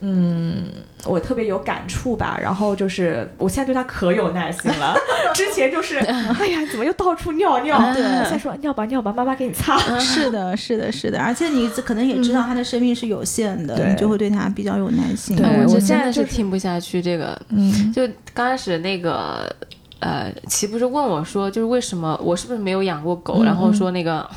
[0.00, 0.66] 嗯，
[1.04, 2.38] 我特别有感触吧。
[2.40, 4.96] 然后就是，我现在对他可有耐心了。
[5.34, 5.98] 之前就是，
[6.38, 7.78] 哎呀，怎么又到处尿尿？
[7.94, 9.76] 对现在说尿吧尿吧，妈妈给你擦。
[9.98, 15.36] 是的，是的，是的，而且你可能也知道他的生命是有限的，对你就会对他比较有耐心。
[15.36, 17.40] 对我现在是是听不下去这个。
[17.50, 19.52] 嗯就刚开始那个，
[19.98, 24.28] 呃，齐不是问我说，就是为什么我是不是没有养过狗，嗯然后说那个。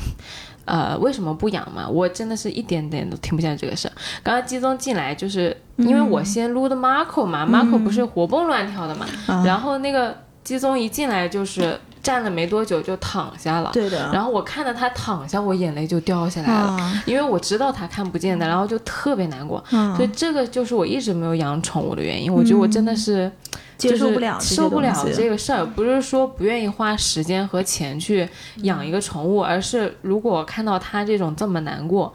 [0.64, 1.88] 呃，为什么不养嘛？
[1.88, 3.92] 我真的是一点点都听不下这个事儿。
[4.22, 19.62] 刚刚基宗进来，就是因为我先撸的 Marco 嘛、m a r c o 不是活蹦乱跳的嘛，啊然后那个鸡宗一进来就是站了没多久就躺下了，对的，然后我看到他躺下，我眼泪就掉下来了，啊，因为我知道他看不见的，然后就特别难过。
[19.70, 22.32] 嗯所以这个就是我一直没有养宠物的原因。
[22.32, 23.30] 我觉得我真的是
[23.78, 28.28] 接受不了受不了这个事儿，不是说不愿意花时间和钱去
[28.62, 32.12] 养一个宠物，而是如果看到他这种这么难过，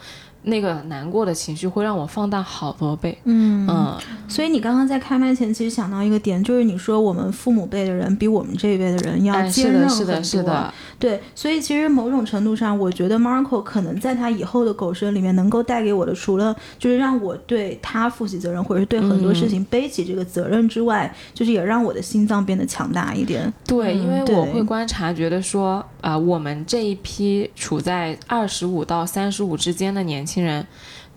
[0.48, 3.18] 那个难过的情绪会让我放大好多倍。
[3.26, 9.98] 嗯嗯，所以你刚刚在开麦前其实想到一个点，就是你说我们父母辈的人比我们这一辈的人要坚韧很多。
[9.98, 23.52] 是的，是的，对，所以其实某种程度上，我觉得 Marco 可能在他以后的狗生里面，能够带给我的，除了就是让我对他负起责任，或者是对很多事情背起这个责任之外，就是也让我的心脏变得强大一点。
[23.66, 30.66] 对，因为我会观察，觉得说，啊、我们这一批处在二十五到三十五之间的年轻人，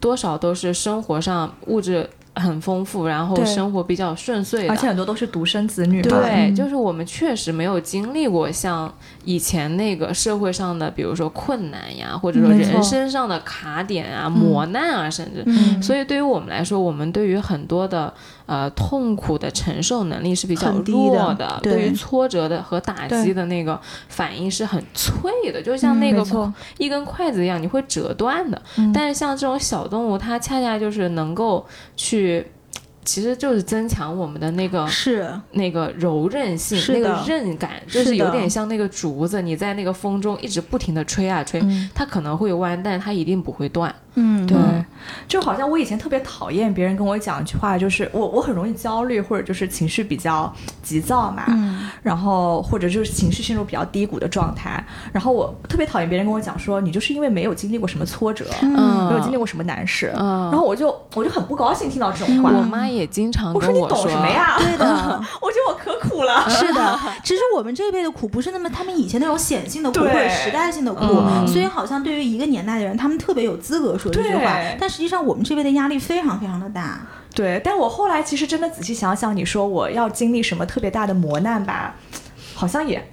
[0.01, 6.09] 多少都是生活上物质很丰富，然后生活比较顺遂的，而且很多都是独生子女嘛。
[6.09, 8.93] 对，嗯就是我们确实没有经历过像
[9.24, 15.45] 以前那个社会上的，比如说困难呀，或者说人生上的卡点啊、磨难啊，甚至。
[15.47, 18.12] 嗯所以对于我们来说，我们对于很多的
[18.51, 28.61] 呃痛苦的承受能力是比较弱的对对于挫折的和打击的那个反应是很脆的，就像那个一根筷子一样，你会折断的。
[28.76, 32.44] 嗯但是像这种小动物，它恰恰就是能够去。
[33.03, 43.92] 其实就是增强我们的那个是那个柔韧性，那个韧感，就是有点像那个竹子，你在那个风中一直不停的吹啊吹，嗯它可能会弯，但是它一定不会断。
[44.14, 44.56] 嗯对，
[45.28, 50.52] 就好像我以前特别讨厌别人跟我讲一句话，就是我我很容易焦虑，或者就是情绪比较
[50.82, 51.88] 急躁嘛，嗯。
[52.02, 59.08] 然后或者就是情绪陷入比较低谷的状态，然后我特别讨厌别人跟我讲说你就是因为没有经历过什么挫折，嗯。
[59.11, 60.50] 没有经历过什么难事，嗯。
[60.50, 63.70] 然后我就我就很不高兴听到这种话，我妈也经常我说。
[63.70, 64.56] 你跟我说，懂什么呀？
[64.58, 64.86] 对的。
[65.40, 66.44] 我觉得我可苦了。
[66.50, 71.46] 是的， 其实我们这一辈的苦不是那么他们以前那种显性的苦或者时代性的苦，嗯。
[71.46, 77.07] 所以好像对于一个年代的人，他们特别有资格说这句话对，但实际上我们这边的压力非常非常的大。
[77.34, 81.94] 对，但我后来其实真的仔细想想，你说我要经历什么特别大的磨难吧，
[82.55, 83.09] 好像也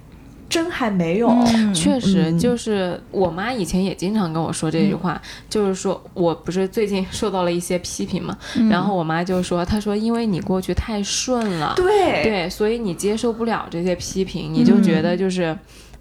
[0.48, 1.28] 真还没有。
[1.28, 15.56] 嗯确实，嗯就是我妈以前也经常跟我说这句话，就是说我不是最近受到了一些批评嘛，嗯然后我妈就说，她说因为你过去太顺了，对对，所以你接受不了这些批评，你就觉得就是。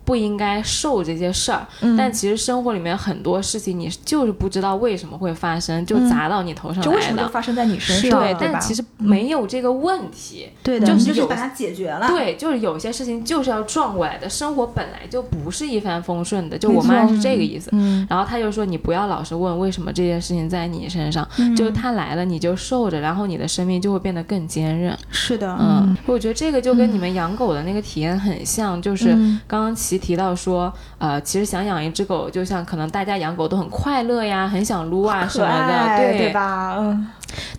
[0.08, 7.22] 不应该受这些事儿，嗯但其实生活里面很多事情你就是不知道为什么会发生，就嗯砸到你头上就为什来的。
[7.24, 8.22] 么就发生在你身上？
[8.22, 10.48] 对，吧但其实没有这个问题。
[10.64, 12.08] 对的，就是就是把它解决了。
[12.08, 16.58] 对，就是有些事情就是要撞过来的，生活本来就不是一帆风顺的。
[16.58, 17.70] 就我妈是这个意思。
[17.74, 29.10] 嗯，然后她就说：“你不要老是问为什么这件事情在你身上，嗯就是它来了你就受着，然后你的生命就会变得更坚韧。”是的，嗯，我觉得这个就跟你们养狗的那个体验很像，就是
[29.46, 36.34] 刚刚刚琪提到说，呃，其实想养一只狗，就像可能大家养狗都很快乐呀，很想撸啊什么的，对对？
[36.34, 36.76] 吧？
[36.78, 37.08] 嗯，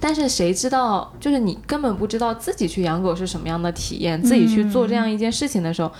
[0.01, 5.91] 但是谁知道，就是你根本不知道自己去养狗是什么样的体验，自己去做这样一件事情的时候。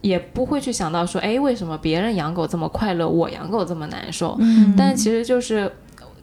[0.00, 4.36] 也不会去想到说，哎，为什么别人养狗这么快乐，我养狗这么难受？
[4.38, 5.70] 嗯但其实就是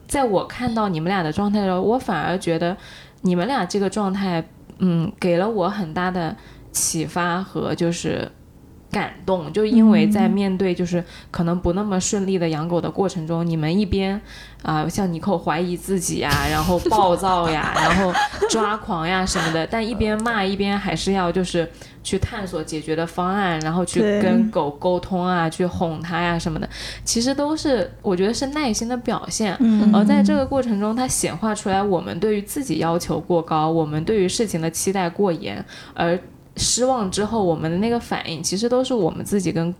[0.08, 2.74] 在我看到你们俩的状态的时候，我反而觉得
[3.20, 4.42] 你们俩这个状态，
[4.78, 6.34] 嗯，给了我很大的
[6.72, 8.32] 启发和就是
[8.90, 9.52] 感动。
[9.52, 14.20] 就因为在面对就是可能不那么顺利的养狗的过程中，你们一边
[14.62, 18.12] 啊、像尼寇怀疑自己呀，然后暴躁呀， 然后
[18.50, 21.70] 抓狂呀什么的，但一边骂一边还是要就是
[22.02, 26.68] 去探索解决的方案，然后去跟狗沟通啊，去哄它呀什么的。
[27.04, 29.56] 其实都是我觉得是耐心的表现。
[29.60, 35.64] 嗯而在这个过程中，它显化出来我们对于自己要求过高，我们对于事情的期待过严，
[35.94, 36.18] 而
[36.56, 39.74] 失望之后我们的那个反应，其实都是我们自己跟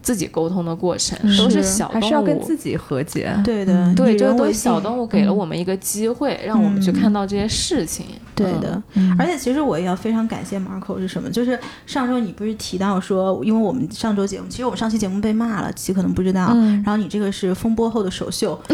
[0.00, 2.00] 自己沟通的过程，都是小动物。
[2.00, 3.32] 还是要跟自己和解。
[3.44, 8.06] 对的，嗯对，以就都是小动物给了我们一个机会，让我们去看到这些事情。
[8.10, 8.80] 嗯对的，
[9.18, 11.28] 而且其实我也要非常感谢 Marco 是什么？
[11.28, 16.50] 就是上周你不是提到说，因为我们上周节目，其实我们上期节目被骂了，其实可能不知道。
[16.54, 18.54] 嗯然后你这个是风波后的首秀，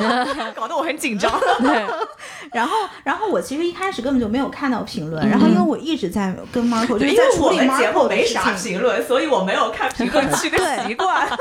[0.56, 1.30] 搞得我很紧张。
[1.60, 1.84] 对，
[2.56, 7.18] 然后然后我其实一开始根本就没有看到评论，然后因为我一直在跟 Marco 就，是因
[7.68, 8.54] Marco 没啥。
[8.54, 11.28] 评论，所以我没有看评论区的习惯。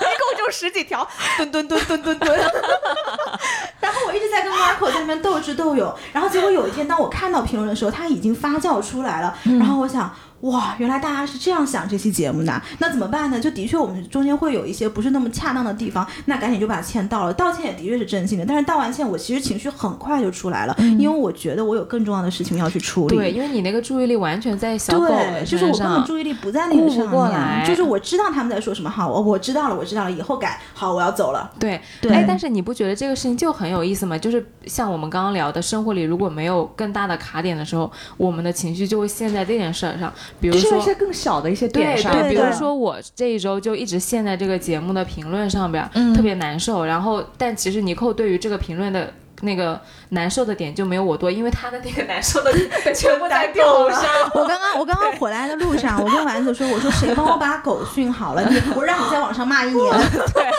[0.00, 2.36] 一共就十几条，蹲蹲蹲蹲蹲蹲。
[3.80, 10.12] 然后我一直在跟 Marco 在那边斗智斗勇，然后结果有一天当我看到评论的时候，他已经发酵出来了，然后我想。
[10.42, 13.40] 哇，原来大家是这样想这期节目的，那怎么办呢？
[13.40, 17.32] 就的确我们中间会有一些不是那么恰当的地方，那赶紧就把歉道了。
[17.32, 23.16] 道歉也的确是真心的，但是道完歉，我其实情绪很快就出来了，因为我觉得我有更重要的事情要去处理。
[23.16, 25.08] 对，因为你那个注意力完全在小狗
[25.44, 26.04] 就是我身根本。
[26.04, 31.50] 注意力不在那个上面，就是我知道他们在说什么，好，我我知道了，我知道了，以后改，好，我要走了。
[31.58, 34.16] 对，对哎，但是你不觉得这个事情就很有意思吗？
[34.16, 46.84] 就是像我们刚刚聊的，生活里如果没有更大的卡点的时候，我们的情绪就会陷在这件事儿上，比如说就是一些更小的一些点上，对对，比如说我这一周就一直陷在这个节目的评论上边，嗯特别难受。
[46.84, 49.12] 然后，但其实尼寇对于这个评论的
[49.42, 54.02] 那个难受的点就没有我多，因为他的那个难受的点 全部在狗上。
[54.34, 58.44] 我刚刚我刚刚回来的路上，我跟丸子说，我说谁帮我把狗训好了？
[58.48, 59.92] 你我让你在网上骂一年。
[60.34, 60.50] 对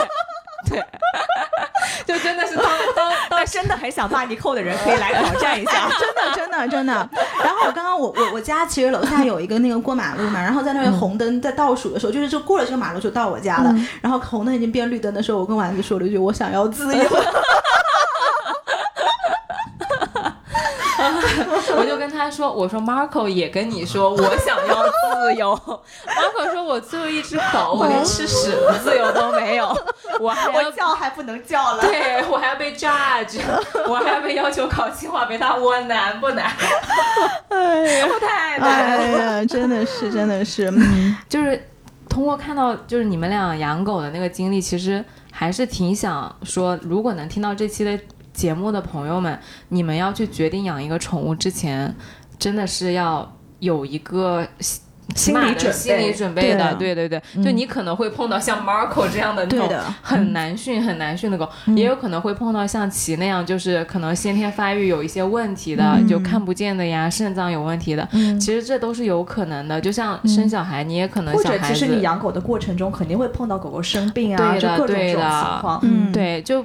[0.70, 0.86] 对，
[2.05, 2.55] 就真的是
[3.49, 5.89] 真的很想骂尼寇的人可以来挑战一下。
[5.99, 7.09] 真的真的真的。
[7.43, 17.03] 然后我刚刚我我我家其实楼下有一个那个过马路嘛，然后在那边红灯在倒数的时候，就是就过了这个马路就到我家了，然后红灯已经变绿灯的时候，我跟丸子说了一句我想要自由。
[22.20, 25.55] 他说，我说 Marco 也跟你说，我想要自由。
[26.05, 29.74] Marco 说，我作为一只狗，我连吃屎的自由都没有，
[30.20, 31.82] 我还要我叫还不能叫了。
[31.82, 33.39] 对我还要被 judge，
[33.88, 36.51] 我还要被要求考清华北大，我难不难？
[37.47, 38.97] 哎呀，我太难了。
[38.97, 41.65] 哎呀，真的是，真的是，嗯 就是
[42.09, 47.97] 通过看到就是你们俩养狗的那个经历，其实还是挺想说，如果能听到这期的
[48.39, 49.37] 节目的朋友们，
[49.67, 51.93] 你们要去决定养一个宠物之前，
[52.39, 53.29] 真的是要
[53.59, 54.47] 有一个。
[55.15, 55.73] 心理准备。
[55.73, 59.67] 心理准备的，对对对对，就你可能会碰到像 Marco 这样的那种
[60.03, 68.07] 很难训、很难训的狗，也有可能会碰到像奇那样，就是可能先天发育有一些问题的，就看不见的呀，肾脏有问题的，
[68.39, 69.81] 其实这都是有可能的。
[69.81, 75.19] 就像生小孩，你也可能或者其实你养狗的过程中，肯定会碰到狗狗生病啊，对的就各种情
[75.59, 75.79] 况。
[75.81, 76.63] 嗯，对，就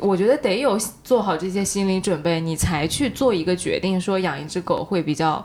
[0.00, 5.44] 我觉得得有做好这些心理准备，你才去做一个决定，说养一只狗会比较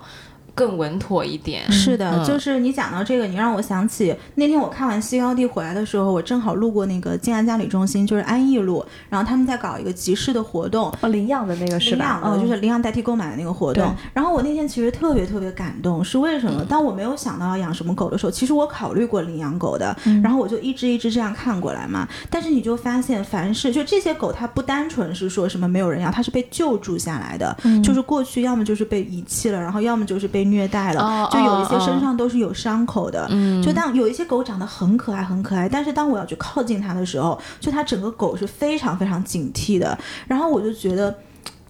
[0.55, 1.69] 更稳妥一点。
[1.71, 12.19] 是的，嗯就是你讲到这个，你让我想起那天我看完《西高地》回来的时候，我正好路过那个静安嘉里中心，就是安逸路，然后他们在搞一个集市的活动，哦，领养的那个是吧？
[12.21, 13.93] 领养的，嗯就是领养代替购买的那个活动对。
[14.13, 16.63] 然后我那天其实特别特别感动，是为什么？
[16.65, 22.07] 当我没有想到要养什么狗的时候，其实我考虑过领养狗的，然后我就一只一只这样看过来嘛。
[22.29, 33.27] 但是你就发现，凡是就这些狗，它不单纯是说什么没有人要，它是被救助下来的，就是过去要么就是被遗弃了，然后要么就是被虐待了，哦就有一些哦身上都是有伤口的。
[33.63, 41.15] 就当有一些狗长得很可爱很可爱，但是当我要去靠近它的时候，就它整个狗是非常非常警惕的，然后我就觉得。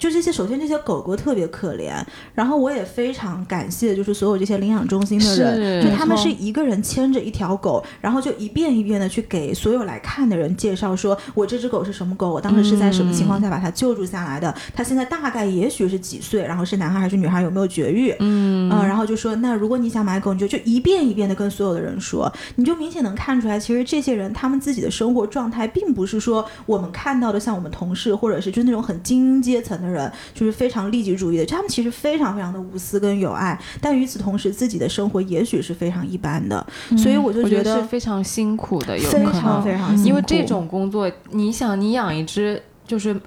[0.04, 1.94] 就这些，首先这些狗狗特别可怜，
[2.34, 18.68] 然后我也非常感谢，就是所有这些领养中心的人，就他们是一个人牵着一条狗，然后就一遍一遍的去给所有来看的人介绍，说我这只狗是什么狗，我当时是在什么情况下把它救助下来的，它现在大概也许是几岁，然后是男孩还是女孩，有没有绝育，嗯。
[18.86, 29.93] 然后就说那如果你想买狗，你就就一遍一遍的跟所有的人说，你就明显能看出来，其实这些人他们自己的生活状态，并不是说我们看到的像我们同事或者是就是那种很精英阶层的人，
[30.34, 36.66] 就是非常利己主义的，他们其实非常非常的无私跟有爱，但与此同时，自己的生活也许是非常一般的，
[36.98, 43.20] 所以我就我觉得是非常辛苦的，有可非常能非常辛苦，因为这种工作，你想，你养一只就是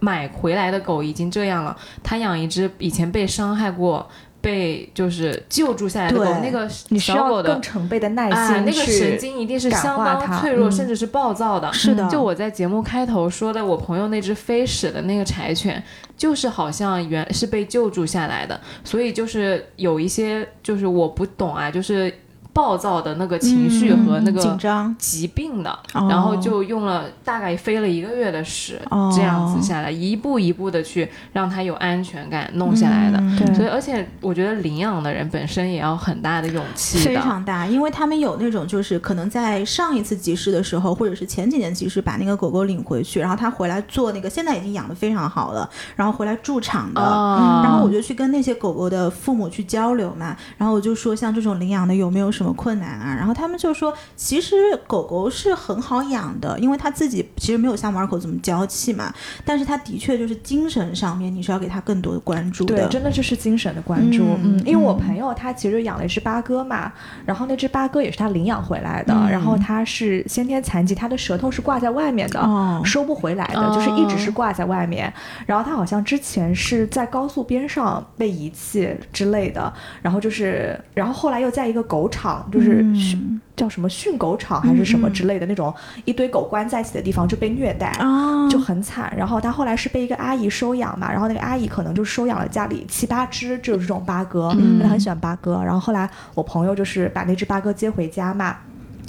[0.00, 4.06] 买回来的狗已经这样了，他养一只以前被伤害过、
[4.40, 6.68] 被就是救助下来的狗，对那个
[6.98, 10.72] 小狗的更成倍的耐哎，心那个神经一定是相当脆弱，嗯。
[10.72, 11.72] 甚至是暴躁的。
[11.72, 15.82] 是的，就我在节目开头说的，我朋友那只飞屎的那个柴犬，
[16.16, 22.12] 就是好像原是被救助下来的，所以就是有一些就是我不懂啊，就是
[22.58, 33.54] 暴躁的那个情绪嗯和那个紧张，疾病的，哦然后就用了大概飞了一个月的屎，哦这样子下来，一步一步的去让它有安全感弄下来的。
[33.54, 37.14] 所以，而且我觉得领养的人本身也要很大的勇气非。
[37.14, 47.00] 常大，因为他们有那种就是可能在上一次集市的时候，或者是前几年集市把那个狗狗领回去，然后他回来做那个，现在已经养的非常好了，然后回来驻场的。
[47.00, 53.14] 哦然后我就去跟那些狗狗的父母去交流嘛，然后我就说像这种领养的有没有什么困难啊？
[53.16, 59.12] 然后他们就说，其实狗狗是很好养的，因为它自己其实没有像马尔口这么娇气嘛，
[59.44, 62.88] 但是它的确就是精神上面你是要给它更多的关注对，的。
[62.88, 64.22] 真的就是精神的关注。
[64.24, 66.92] 嗯嗯，因为我嗯朋友他其实养了一只八哥嘛，
[67.24, 72.40] 然后那只八哥也是他领养回来的，嗯然后他是先天残疾，他的舌头是挂在外面的。
[72.40, 75.12] 哦，收不回来的，哦就是一直是挂在外面。
[75.46, 79.72] 然后他好像之前是在高速边上被遗弃之类的，
[80.02, 85.74] 然后就是，然后后来又在一个狗场，就是训、嗯叫什么训狗场还是什么之类的那种
[86.04, 87.88] 一堆狗关在一起的地方就被虐待。
[87.98, 94.78] 啊，就很惨，然后他后来是被一个阿姨收养嘛，然后那个阿姨可能就收养了家里七八只就是这种八哥，嗯。
[94.80, 98.58] 他很喜欢八哥，然后后来我朋友就是把那只八哥接回家嘛，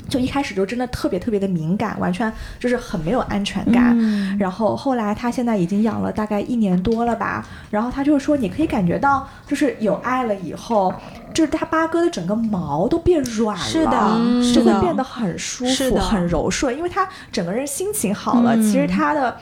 [0.10, 3.96] 就一开始就真的特别特别的敏感，完全就是很没有安全感。
[3.98, 10.94] 嗯然后后来他现在已经养了大概一年多了吧，然后他就是说，你可以感觉到，就是有爱了以后，
[11.34, 19.36] 就是他八哥的整个毛都变软了，是的嗯就会变得很舒服、很柔顺，因为他整个人心情好了，嗯其实他的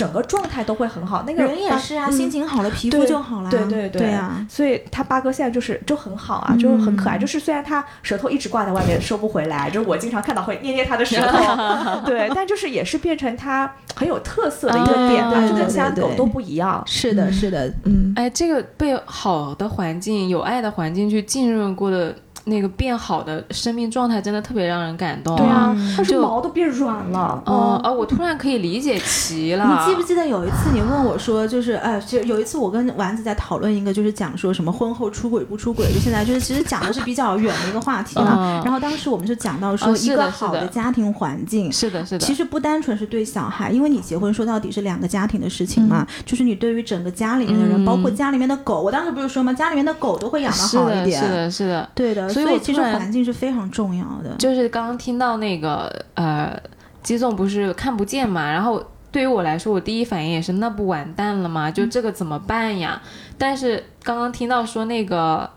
[0.00, 1.24] 整个状态都会很好。
[1.26, 3.50] 那个人也是啊，嗯心情好了，皮肤就好了。
[3.50, 7.18] 对对对啊，所以他八哥现在就是就很好啊，就是很可爱。
[7.18, 16.82] 就是虽然他舌头一直挂在外面收不回来，就是我经常看到会捏捏他的舌头， 对，但就是也是变成他很有特色的一个点吧，就跟其他狗都不一样。
[16.86, 22.14] 是的，是的，嗯，哎，这个被好的环境、有爱的环境去浸润过的
[22.44, 25.36] 那个变好的生命状态真的特别让人感动。
[25.36, 27.42] 对啊嗯，他说就毛都变软了。
[27.46, 29.64] 嗯，哦，我突然可以理解齐了。
[29.64, 38.34] 你记不记得有一次你问我说，就是哎，就有一次我跟丸子在讨论一个，就是讲说什么婚后出轨不出轨，就现在就是其实讲的是比较远的一个话题了。
[38.36, 41.70] 嗯然后当时我们就讲到说，一个好的家庭环境。
[41.70, 49.52] 是的，是的，其实不单纯是对小孩，因为你结婚说到底是两个家庭的事情嘛，就是你对于整个家里面的人，嗯包括家里面的狗，我当时不是说吗？
[49.52, 51.88] 家里面的狗都会养的，好一点，是的，是的。
[51.94, 54.34] 对的，所以所其实环境是非常重要的。
[54.38, 56.60] 就是刚刚听到那个呃，
[57.02, 61.70] 基总不是看不见嘛，然后对于我来说，我第一反应也是那不完蛋了吗？
[61.70, 63.00] 就这个怎么办呀？
[63.36, 65.50] 但是刚刚听到说那个。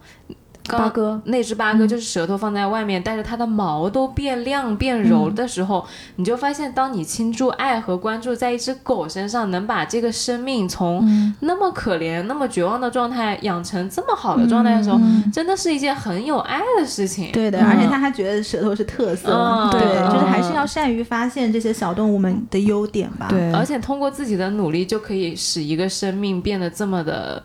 [0.67, 1.21] 刚八哥。
[1.25, 5.85] 那只八哥就是舌头放在外面，但是它的毛都变亮变柔的时候，
[6.15, 14.99] 你就发现，当你倾注爱和关注在一只狗身上，能把这个生命从那么可怜、那么绝望的状态养成这么好的状态的时候，
[15.33, 17.31] 真的是一件很有爱的事情。
[17.31, 17.65] 对的，嗯。
[17.65, 20.43] 而且他还觉得舌头是特色，嗯对，对就是还嗯。
[20.43, 27.41] 是要善于发现这些小动物们的优点吧。，对，而且通过自己的努力，就可以使一个生命变得这么的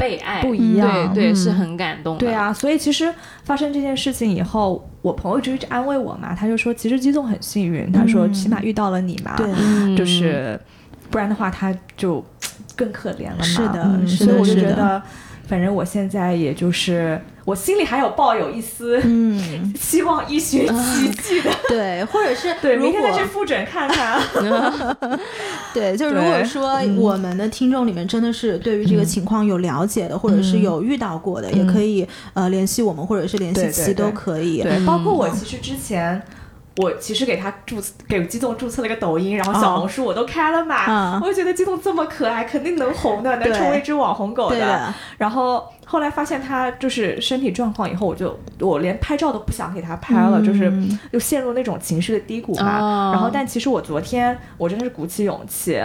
[0.00, 1.14] 被爱，不一样。
[1.14, 1.36] 对对，嗯。
[1.36, 2.20] 是很感动的。
[2.20, 8.32] 对，啊，所以其实发生这件事情以后，我朋友就一直安慰我嘛，他就说其实激动很幸运，他说嗯。
[8.32, 9.46] 起码遇到了你嘛，对。
[9.56, 10.58] 嗯，就是
[11.10, 12.24] 不然的话他就
[12.74, 13.44] 更可怜了嘛。
[13.44, 15.00] 是的嗯是所以我就觉得，
[15.46, 17.20] 反正我现在也就是
[17.50, 21.50] 我心里还有抱有一丝嗯，希望医学奇迹的。
[21.68, 24.22] 对，或者是 对，明天再去复诊看看。
[25.74, 34.62] 对，就是如果说我们的听众里面真的是对于这个情况有了解的，或者是有遇到过的，也可以呃联系我们，或者是联系对对齐都可以。
[34.62, 36.22] 对，包括我嗯其实之前。
[36.80, 37.76] 我其实给他注
[38.08, 41.20] 给激动注册了一个抖音，然后小红书我都开了嘛，嗯。
[41.20, 50.72] 我就觉得激动这么可爱，肯定能红的，能成为一只网红狗的，然后后来发现他就是身体状况以后，我就我连拍照都不想给他拍了，就是
[51.10, 52.80] 又陷入那种情绪的低谷嘛。
[52.80, 53.10] 哦。
[53.12, 55.80] 然后，但其实我昨天我真的是鼓起勇气。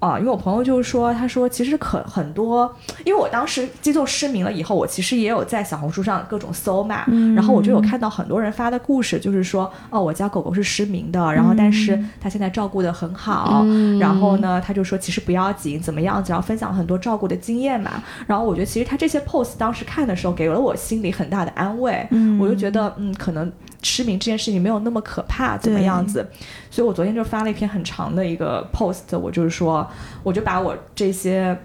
[0.00, 2.72] 啊、因为我朋友就是说，他说其实可很多，
[3.04, 18.02] 因为我当时激动失明了以后，我其实也有在小红书上各种搜嘛，嗯然后我就有看到很多人发的故事，就是说，哦，我家狗狗是失明的，然后但是他现在照顾的很好，嗯然后呢，他就说其实不要紧，怎么样子，然后分享很多照顾的经验嘛。
[18.26, 22.06] 然后我觉得其实他这些 post 当时看的时候，给了我心里很大的安慰。
[22.10, 23.50] 嗯我就觉得，嗯，可能
[23.82, 26.26] 失明这件事情没有那么可怕，怎么样子？
[26.70, 29.86] 所以我昨天就发了一篇很长的一个 post，我就是说，
[30.22, 31.56] 我就把我这些。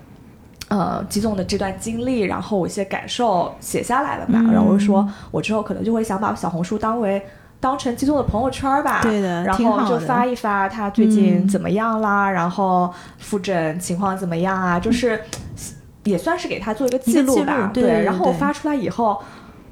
[0.69, 7.21] 呃，激动的这段经历，然后我一些感受写下来了嘛，嗯然后我就说，我之后可能就会想把小红书当为
[7.59, 15.21] 当成激动的朋友圈儿吧，对的然后就发一发他最近嗯怎么样啦，然后复诊情况怎么样啊，就是
[16.05, 19.21] 也算是给他做一个记录吧，对对然后我发出来以后。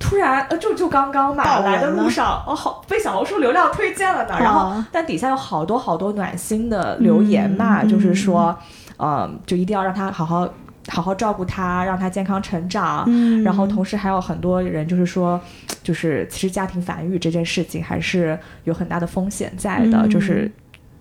[0.01, 4.35] 突然，呃，就就刚刚嘛，爆来的路上，哦，好被小红书流量推荐了呢。
[4.39, 8.57] 然后哦，但底下有好多好多暖心的留言嘛，嗯就是说，
[8.97, 10.49] 呃，就一定要让他好好
[10.89, 13.05] 好好照顾他，让他健康成长。
[13.07, 15.39] 嗯然后同时还有很多人就是说，
[15.83, 20.51] 就是其实家庭繁育这件事情还是有很大的风险在的，嗯就是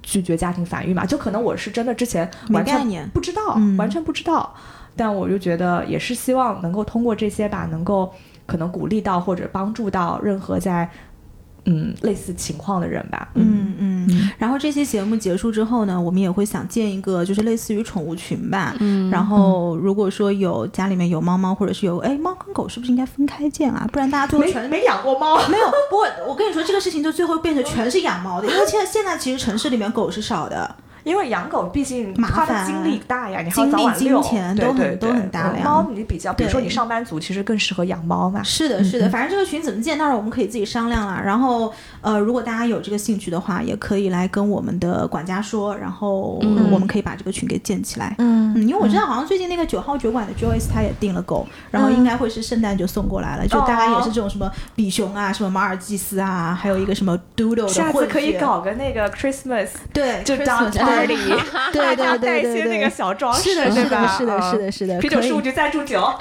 [0.02, 1.06] 拒绝家庭繁育嘛。
[1.06, 4.54] 就可能我是真的之前没完全不知道，嗯完全不知道。
[4.96, 8.12] 但我就觉得也是希望能够通过这些吧，能够
[8.50, 10.90] 可能鼓励到或者帮助到任何在
[11.66, 13.28] 嗯类似情况的人吧。
[13.34, 18.74] 嗯嗯，然后这期节目结束之后呢，我们也会想建一个就是类似于宠物群吧。
[18.80, 23.88] 嗯，然后如果说有家里面有猫猫，或者是有哎猫跟狗，是不是应该分开建啊？
[23.92, 25.66] 不然大家最后全没没养过猫， 没有。
[25.88, 30.74] 不过我跟你说，这个事情就最后变成全是养猫的，因为现在现在其实城市里面狗是少的。
[31.04, 34.20] 因为养狗毕竟麻花的烦精力大呀，你还要精力金早晚遛。
[34.20, 35.64] 对钱都很都对对嗯很大量。
[35.64, 38.42] 猫你比较，比如说你上班族，其实更适合养猫嘛。
[38.42, 41.20] 是的，是的，反正这个群怎么建，到时候我们可以自己商量啦。
[41.24, 48.14] 然后，呃，如果大家有这个兴趣的话，也可以来跟我们的管家说，然后嗯我们可以把这个群给建起来。
[48.18, 48.40] 嗯。
[48.52, 60.68] 嗯，因为我知道好像最近那个九号酒馆的 Joyce 他也订了狗，然后应该会是圣诞就送过来了，就大概也是这种什么比熊啊、什么马尔济斯啊，还有一个什么 Doodle 的混下次可以搞个那个 Christmas，对，就当
[61.72, 61.80] 对。
[61.80, 64.08] 大家对对对带一些那个小装饰，是的，是的？
[64.18, 65.28] 是的，嗯是的，是的，啤酒可以。
[65.28, 66.12] 事务局赞助酒，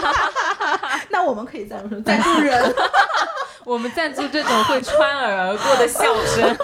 [1.10, 2.74] 那我们可以赞助赞助人。
[3.64, 6.56] 我们赞助这种会穿耳而过的笑声。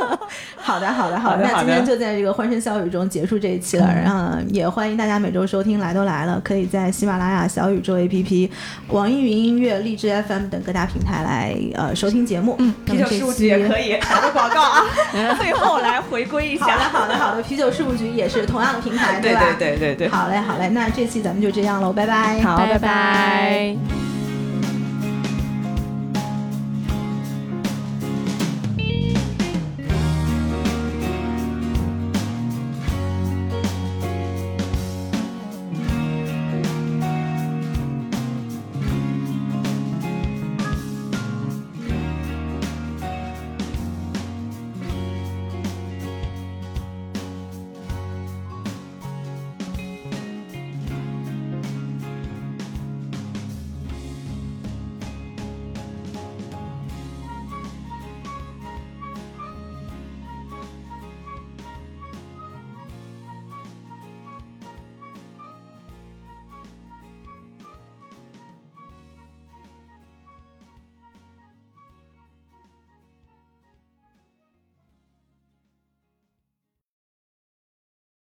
[0.56, 1.46] 好的，好的，好的。
[1.46, 3.86] 好的好的那今天就在这个欢声笑语中结束这一期了。
[3.86, 8.50] 然后，也欢迎大家每周收听《来都来了》，可以在喜马拉雅、小宇宙 APP、
[8.88, 12.56] 网易云音乐、荔枝 FM 等各大平台来呃收听节目。
[12.58, 13.96] 嗯，啤酒事务局也可以。
[14.00, 14.84] 打个广告啊，
[15.40, 16.88] 最后来回归一下好的，下。
[16.90, 17.42] 好的，好的。
[17.42, 19.40] 啤酒事务局也是同样的平台，对吧？
[19.58, 20.68] 对对对对，好嘞，好嘞。
[20.70, 22.40] 那这期咱们就这样喽，拜拜。
[22.40, 22.78] 好，拜拜拜。
[22.78, 24.07] 拜